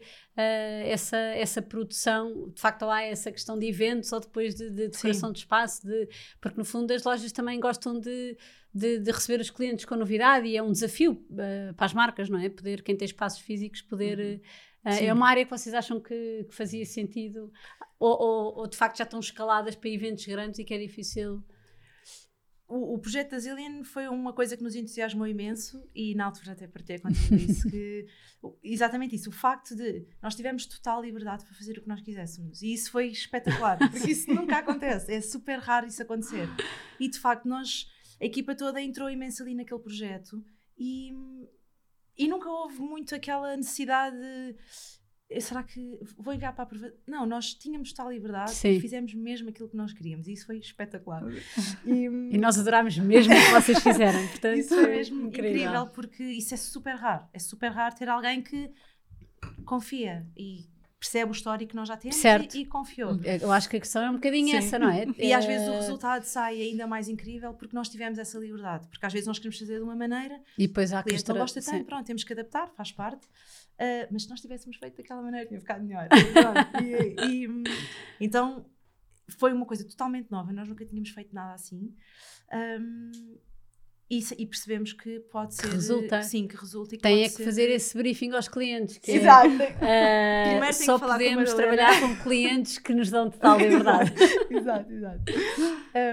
[0.86, 2.52] essa, essa produção.
[2.54, 5.34] De facto, há essa questão de eventos ou depois de, de decoração Sim.
[5.34, 6.08] de espaço, de,
[6.40, 8.38] porque no fundo as lojas também gostam de,
[8.74, 12.30] de, de, receber os clientes com novidade e é um desafio uh, para as marcas,
[12.30, 12.50] não é?
[12.50, 14.20] Poder, quem tem espaços físicos, poder.
[14.20, 14.92] Uhum.
[14.92, 17.52] Uh, é uma área que vocês acham que, que fazia sentido
[17.98, 21.42] ou, ou, ou, de facto já estão escaladas para eventos grandes e que é difícil?
[22.74, 26.54] O, o projeto da Zillion foi uma coisa que nos entusiasmou imenso e na altura
[26.54, 28.08] até partilhei contigo isso, que
[28.64, 32.64] exatamente isso, o facto de nós tivemos total liberdade para fazer o que nós quiséssemos.
[32.64, 36.50] E isso foi espetacular, porque isso nunca acontece, é super raro isso acontecer.
[37.00, 37.88] E de facto nós
[38.20, 40.44] a equipa toda entrou imenso ali naquele projeto
[40.76, 41.14] e,
[42.18, 44.56] e nunca houve muito aquela necessidade de
[45.42, 46.94] será que vou enviar para a prova?
[47.08, 48.70] Não, nós tínhamos tal liberdade Sim.
[48.72, 51.24] e fizemos mesmo aquilo que nós queríamos e isso foi espetacular.
[51.86, 54.28] e, e, nós adorámos mesmo o que vocês fizeram.
[54.28, 55.52] Portanto, isso foi mesmo incrível.
[55.52, 55.88] incrível.
[55.88, 57.26] porque isso é super raro.
[57.34, 58.72] É super raro ter alguém que
[59.66, 62.16] confia e percebe o histórico que nós já temos
[62.56, 63.20] e, e confiou.
[63.42, 64.56] Eu acho que a questão é um bocadinho Sim.
[64.56, 65.06] essa, não é?
[65.18, 68.88] E às É, vezes o resultado sai ainda mais incrível porque nós tivemos essa liberdade.
[68.88, 71.36] Porque às vezes nós queremos fazer de uma maneira, E depois há a questão.
[71.36, 73.28] não gosta tanto, pronto, temos que adaptar, faz parte.
[73.80, 76.08] Ah, mas se nós tivéssemos feito daquela maneira, tinha ficado melhor.
[76.82, 77.16] E-
[77.46, 77.48] e,
[78.20, 78.66] então
[79.38, 81.94] foi uma coisa totalmente nova, nós nunca tínhamos feito nada assim.
[82.54, 83.38] Hum,
[84.10, 85.68] e, se- e percebemos que pode ser.
[85.70, 86.22] resulta.
[86.22, 86.94] Sim, que resulta.
[86.94, 88.98] E que Tem pode é que ser- fazer esse briefing aos clientes.
[89.00, 89.48] que é, Exato.
[89.48, 91.56] ah, Primeiro tem só que com podemos Madalena.
[91.78, 94.14] trabalhar com clientes que nos dão total liberdade.
[94.52, 95.24] exato, exato.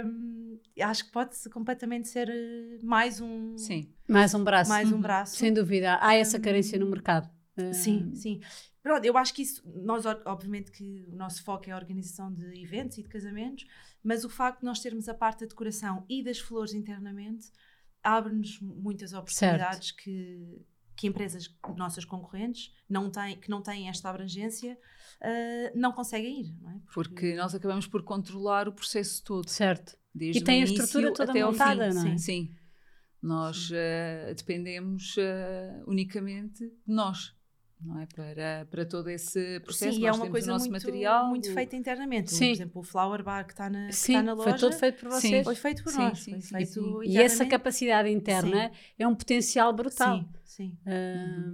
[0.07, 3.93] Hum, acho que pode completamente ser eh, mais um, Sim.
[4.09, 4.71] Mais um braço.
[4.71, 5.01] mais um Uhum.
[5.03, 5.37] braço.
[5.37, 5.99] Sem dúvida.
[6.01, 7.29] Há essa carência no mercado.
[7.73, 8.41] Sim, sim.
[8.83, 12.33] Pronto, eu acho que isso, nós, ob- obviamente, que o nosso foco é a organização
[12.33, 13.67] de eventos e de casamentos,
[14.03, 17.51] mas o facto de nós termos a parte da decoração e das flores internamente
[18.03, 20.63] abre-nos muitas oportunidades que,
[20.97, 24.79] que empresas nossas concorrentes não têm, que não têm esta abrangência
[25.21, 26.81] ah, não conseguem ir, não é?
[26.95, 29.49] Porque nós acabamos por controlar o processo todo.
[29.49, 29.99] Certo.
[30.15, 31.95] Desde E tem o a estrutura início toda até ao montada, fim.
[31.95, 32.19] não é?
[32.19, 32.51] Sim.
[33.23, 37.37] Nós eh, dependemos eh, unicamente de nós,
[37.83, 38.07] não é?
[38.07, 39.95] Para, para todo esse processo.
[39.97, 41.29] Sim, nós é uma coisa muito, material.
[41.29, 42.31] muito o- feita internamente.
[42.33, 42.47] Sim.
[42.49, 44.73] Por exemplo, o Flower Bar que está na, que Sim, está na loja foi todo
[44.79, 45.21] feito por Sim.
[45.29, 45.45] vocês.
[45.45, 46.19] foi feito por Sim, nós.
[46.21, 47.11] sim, sim, feito sim.
[47.11, 50.19] E essa capacidade interna é um potencial brutal.
[50.45, 50.79] Sim, sim.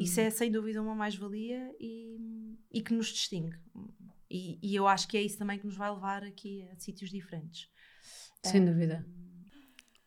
[0.00, 2.16] Isso é sem dúvida uma mais-valia e,
[2.72, 3.56] e que nos distingue.
[4.30, 7.10] E, e eu acho que é isso também que nos vai levar aqui a sítios
[7.10, 7.68] diferentes.
[8.42, 9.06] Sem dúvida.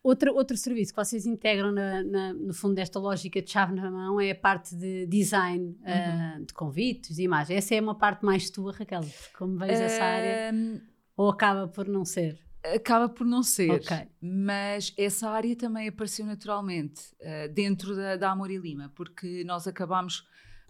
[0.02, 3.92] Outro, outro serviço que vocês integram na- na- no fundo desta lógica de chave na
[3.92, 7.58] mão é a parte de design ah, de convites, de imagem.
[7.58, 9.02] Essa é uma parte mais tua, Raquel,
[9.38, 10.54] como vês essa área,
[11.18, 12.40] ou acaba por não ser?
[12.76, 13.72] acaba por não ser.
[13.72, 13.98] Ok.
[14.22, 19.66] Mas essa área também apareceu naturalmente eh, dentro da, da Amor e Lima, porque nós
[19.68, 20.26] acabámos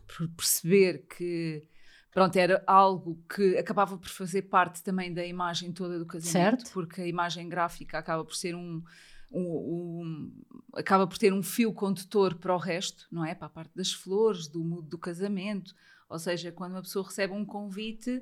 [0.07, 1.63] por perceber que
[2.11, 6.71] pronto, era algo que acabava por fazer parte também da imagem toda do casamento, Certo.
[6.73, 8.83] porque a imagem gráfica acaba por ser um,
[9.31, 10.31] um- um-
[10.73, 13.33] acaba por ter um fio condutor para o resto, não é?
[13.35, 15.73] Para a parte das flores, do mood do casamento.
[16.09, 18.21] Ou seja, quando uma pessoa recebe um convite,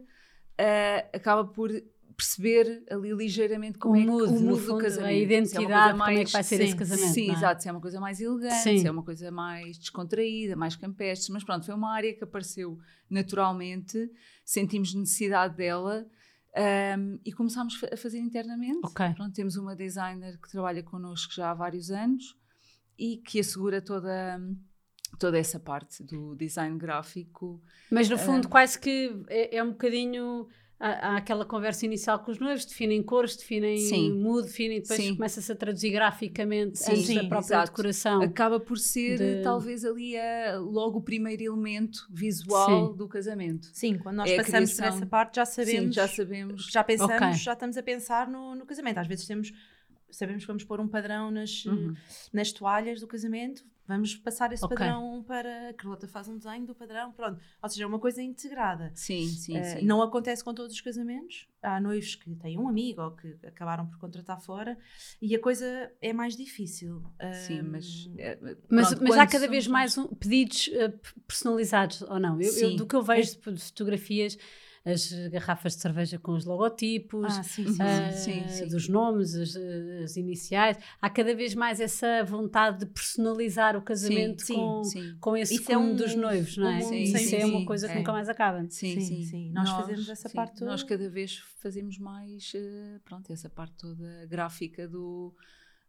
[0.58, 1.72] eh, acaba por
[2.16, 5.12] perceber ali ligeiramente como O é que- o mood fundo, do a casamento.
[5.12, 7.34] É uma identidade, coisa como é que vai ser esse sim, casamento, Sim, é?
[7.34, 7.62] exato.
[7.64, 8.80] Se é uma coisa mais elegante, Sim.
[8.80, 11.32] se é uma coisa mais descontraída, mais campestre.
[11.32, 14.10] Mas pronto, foi uma área que apareceu naturalmente,
[14.43, 16.08] sentimos necessidade dela
[16.58, 18.80] ahm, e começámos a fazer internamente.
[18.84, 19.14] Ok.
[19.14, 22.36] Pronto, temos uma designer que trabalha connosco já há vários anos
[22.97, 24.41] e que assegura toda,
[25.20, 27.62] toda essa parte do design gráfico.
[27.91, 30.47] Mas no fundo, quase que é, é um bocadinho.
[30.80, 34.13] Há, há aquela conversa inicial com os noivos, definem cores, definem Sim.
[34.13, 37.71] mood, definem, depois começa-se a traduzir graficamente Sim, antes da sim, própria exato.
[37.71, 38.21] decoração.
[38.21, 42.95] Acaba por ser de- talvez ali a- logo o primeiro elemento visual Sim.
[42.97, 43.67] do casamento.
[43.73, 45.86] Sim, quando nós É passamos por essa parte já sabemos.
[45.88, 46.65] Sim, já sabemos.
[46.71, 47.34] já pensamos, Ok.
[47.34, 48.99] já estamos a pensar no, no casamento.
[48.99, 49.51] Às vezes temos,
[50.11, 51.95] sabemos que vamos pôr um padrão nas, Uhum.
[52.32, 54.78] nas toalhas do casamento, vamos passar esse Ok.
[54.78, 57.40] padrão para a Carlota faz um desenho do padrão, pronto.
[57.62, 58.92] Ou seja, é uma coisa integrada.
[58.96, 59.86] Sim, sim, Eh, sim.
[59.86, 61.48] não acontece com todos os casamentos.
[61.62, 64.78] Há noivos que têm um amigo ou que acabaram por contratar fora
[65.22, 67.04] e a coisa é mais difícil.
[67.46, 68.10] Sim, mas.
[68.18, 68.38] Eh,
[68.70, 72.40] Mas, pronto, mas há cada vez mais um- pedidos p- personalizados, ou não?
[72.42, 74.38] Eu, eu- do que eu vejo de, de fotografias,
[74.90, 78.68] as garrafas de cerveja com os logotipos, Ah, sim, sim, ah, sim.
[78.68, 79.56] dos nomes, as,
[80.04, 80.78] as iniciais.
[81.02, 84.82] Há cada vez mais essa vontade de personalizar o casamento com,
[85.20, 86.80] com esse Isso é um dos noivos, não um é?
[86.80, 87.98] mundo Isso é uma coisa que É.
[87.98, 88.66] nunca mais acaba.
[88.70, 89.52] sim, Sim.
[89.52, 90.98] Nós fazemos essa parte Nós toda.
[90.98, 95.36] cada vez fazemos mais, eh, pronto, essa parte toda gráfica do,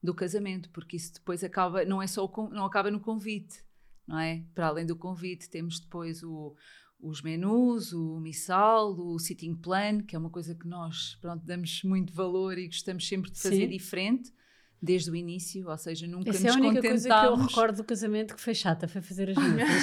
[0.02, 3.62] do casamento, porque isso depois acaba, não é só o não acaba no convite,
[4.06, 4.42] não é?
[4.54, 6.56] Para além do convite, temos depois o,
[7.00, 11.82] os menus, o missal, o sitting plan, que é uma coisa que nós, pronto, damos
[11.84, 13.68] muito valor e gostamos sempre de fazer Sim.
[13.68, 14.32] diferente.
[14.80, 17.46] Desde o início, ou seja, nunca Essa é nos a única coisa que eu contentámos-
[17.48, 19.82] recordo do casamento que foi chata, foi fazer as notas.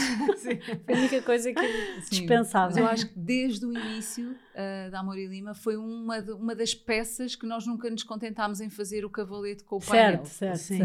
[0.85, 2.67] foi a única coisa que eu Sim, dispensava.
[2.67, 6.31] Mas eu acho que desde o início ah, da Amor e Lima foi uma, de-
[6.31, 10.23] uma das peças que nós nunca nos contentámos em fazer o cavalete com o painel.
[10.23, 10.77] Certo, certo, Sim,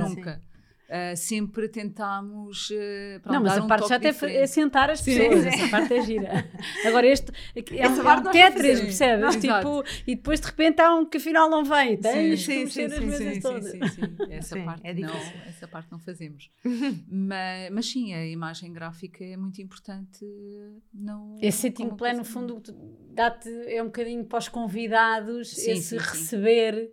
[0.93, 2.67] Ah, sempre tentámos
[3.23, 5.19] pronto, Não, mas a um parte toque chata é, é sentar as Sim.
[5.19, 6.51] pessoas, essa parte é gira.
[6.85, 9.37] Agora este é, um, é um Tetris, percebes?
[9.37, 12.67] Tipo, e depois de repente há um que afinal não vem, tens Sim, que sim,
[12.67, 14.17] sim, as sim, sim, sim, sim.
[14.31, 15.15] Essa, Sim, parte é não,
[15.47, 16.51] essa parte não fazemos.
[17.09, 20.27] mas, mas sim, a imagem gráfica é muito importante.
[20.93, 22.61] Não, Esse sitting como plan, no fundo,
[23.13, 26.91] dá-te é um bocadinho para os convidados, esse receber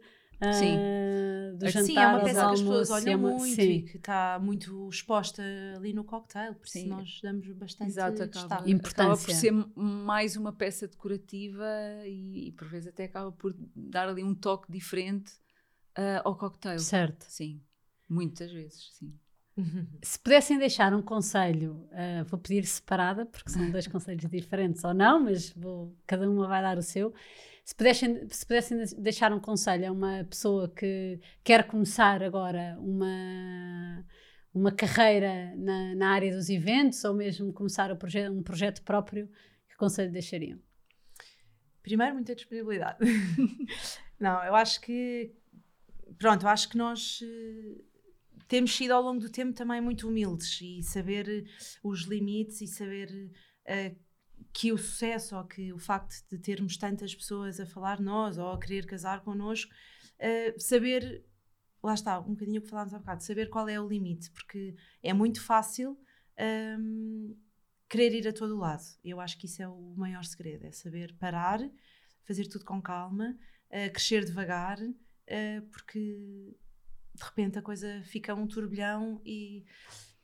[0.53, 0.75] Sim.
[0.77, 3.55] Uh, do Sim, jantar é uma aos peça que as pessoas olham é uma- muito
[3.55, 3.61] sim.
[3.71, 5.41] e que está muito exposta
[5.75, 6.87] ali no cocktail, por isso Sim.
[6.89, 8.71] nós damos bastante Exato, acaba, destaque.
[8.71, 9.33] Im- acaba por Importância.
[9.35, 11.65] ser mais uma peça decorativa
[12.05, 15.31] e, e por vezes até acaba por dar ali um toque diferente
[15.95, 16.77] ah, ao cocktail.
[16.79, 17.25] Certo.
[17.27, 17.59] Sim,
[18.07, 19.11] muitas vezes, sim.
[20.03, 24.93] Se pudessem deixar um conselho, uh, vou pedir separada, porque são dois conselhos diferentes ou
[24.93, 27.11] não, mas vou- cada uma vai dar o seu.
[27.67, 34.05] Se pudessem, se pudessem deixar um conselho a uma pessoa que quer começar agora uma,
[34.53, 39.29] uma carreira na, na área dos eventos ou mesmo começar o proje um projeto próprio,
[39.67, 40.57] que conselho deixariam?
[41.83, 42.99] Primeiro, muita disponibilidade.
[44.17, 45.35] Não, eu acho que.
[46.17, 47.83] Pronto, eu acho que nós eh,
[48.47, 51.45] temos sido ao longo do tempo também muito humildes e saber
[51.83, 53.29] os limites e saber
[53.65, 53.93] eh,
[54.53, 58.51] que o sucesso ou que o facto de termos tantas pessoas a falar nós ou
[58.51, 59.73] a querer casar connosco,
[60.19, 61.25] eh, saber.
[61.83, 64.75] Lá está, um bocadinho o que falámos há bocado, saber qual é o limite, porque
[65.01, 65.97] é muito fácil
[66.79, 67.37] hum,
[67.87, 68.83] querer ir a todo lado.
[69.03, 71.59] Eu acho que isso é o maior segredo, é saber parar,
[72.23, 73.37] fazer tudo com calma,
[73.69, 74.79] eh, crescer devagar,
[75.27, 75.99] eh, porque
[77.13, 79.63] de repente a coisa fica um turbilhão e,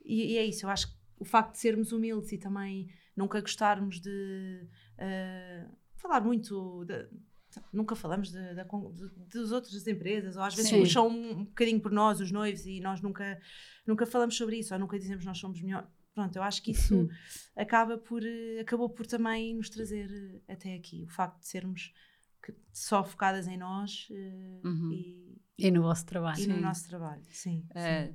[0.04, 0.66] e, e é isso.
[0.66, 6.22] Eu acho que o facto de sermos humildes e também nunca gostarmos de eh, falar
[6.22, 6.86] muito.
[6.86, 7.08] de-
[7.72, 10.80] nunca falamos de, de- das empresas, ou às vezes Sim.
[10.80, 13.40] puxam um, um bocadinho por nós, os noivos, e nós nunca,
[13.86, 15.88] nunca falamos sobre isso, ou nunca dizemos nós somos melhor.
[16.16, 17.10] Pronto, eu acho que isso Uhum.
[17.56, 20.10] acaba por, eh, acabou por também nos trazer
[20.48, 21.04] eh, até aqui.
[21.04, 21.94] O facto de sermos
[22.42, 24.92] que- só focadas em nós eh, Uhum.
[24.92, 26.40] e, E no vosso trabalho?
[26.42, 26.62] e no Sim.
[26.62, 27.24] nosso trabalho.
[27.30, 28.10] Sim, Ah,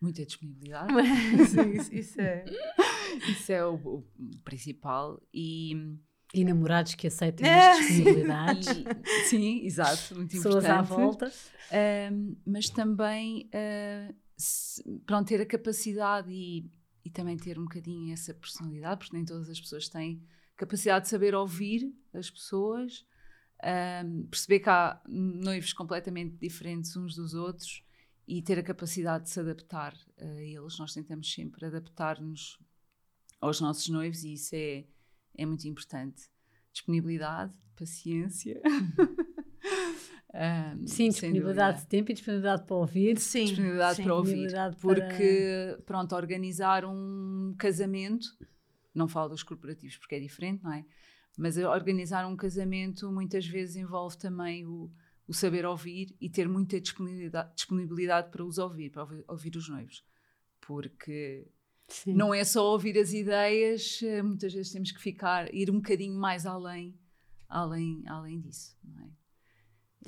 [0.00, 0.92] muita disponibilidade,
[1.48, 1.70] sim.
[1.76, 2.44] isso, isso é.
[3.28, 4.04] isso é o, o
[4.44, 5.20] principal.
[5.32, 5.72] E,
[6.34, 7.70] E namorados que aceitem É.
[7.72, 10.78] as disponibilidades, e- sim, exato, muito pessoas importante.
[10.78, 11.32] à volta.
[12.12, 16.70] Um, mas também uh, se- pronto, ter a capacidade e,
[17.04, 20.22] e também ter um bocadinho essa personalidade, porque nem todas as pessoas têm
[20.56, 23.04] capacidade de saber ouvir as pessoas,
[24.04, 27.82] um, perceber que há noivos completamente diferentes uns dos outros
[28.28, 30.78] e ter a capacidade de se adaptar a eles.
[30.78, 32.58] Nós tentamos sempre adaptar-nos
[33.40, 34.84] aos nossos noivos e isso é,
[35.34, 36.28] é muito importante.
[36.70, 38.60] Disponibilidade, paciência.
[40.28, 43.18] Um, Sim, disponibilidade de tempo e disponibilidade para ouvir.
[43.18, 44.02] Sim, disponibilidade sim.
[44.04, 44.30] para ouvir.
[44.44, 48.28] Disponibilidade para- Porque, pronto, organizar um casamento,
[48.94, 50.84] não falo dos corporativos porque é diferente, não é?
[51.36, 54.92] Mas organizar um casamento muitas vezes envolve também o,
[55.28, 59.68] o saber ouvir e ter muita disponibilidade, disponibilidade para os ouvir, para ouvir, ouvir os
[59.68, 60.02] noivos.
[60.60, 61.46] Porque
[61.86, 62.14] Sim.
[62.14, 66.18] não é só ouvir as ideias, eh, muitas vezes temos que ficar, ir um bocadinho
[66.18, 66.98] mais além,
[67.48, 69.08] além, além disso, não é?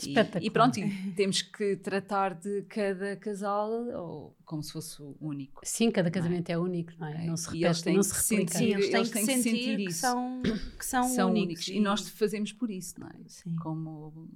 [0.03, 5.17] E, e pronto, e temos que tratar de cada casal ou como se fosse o
[5.21, 5.61] único.
[5.65, 7.25] Sim, cada casamento é único, não é?
[7.25, 8.59] É, Não se e eles repete, têm não que se se replica.
[8.59, 10.01] Sim, eles têm Eles que têm que sentir sentir que isso.
[10.01, 10.43] são,
[10.79, 11.67] que são, São únicos.
[11.67, 11.69] únicos.
[11.69, 13.13] E nós fazemos por isso, não é?
[13.27, 13.57] Sim.
[13.57, 14.29] Como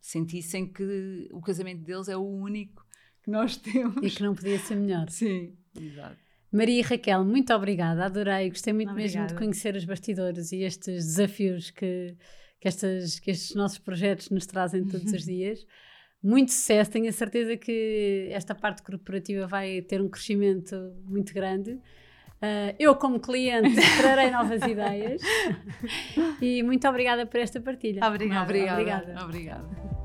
[0.00, 2.84] sentissem que o casamento deles é o único
[3.22, 4.02] que nós temos.
[4.02, 5.08] E que não podia ser melhor.
[5.10, 6.16] Sim, exato.
[6.52, 9.38] Maria e Raquel, muito obrigada, adorei, gostei muito mesmo de Obrigada.
[9.38, 12.16] conhecer os bastidores e estes desafios que,
[12.60, 15.66] que, estas, que estes nossos projetos nos trazem todos os dias.
[16.22, 20.74] Muito sucesso, tenho a certeza que esta parte corporativa vai ter um crescimento
[21.04, 21.78] muito grande.
[22.40, 25.22] Ah, eu, como cliente, trarei novas ideias
[26.40, 28.06] e muito obrigada por esta partilha.
[28.06, 28.44] Obrigada.
[28.44, 28.74] Obrigada.
[28.74, 29.24] obrigada.
[29.24, 29.95] Obrigada.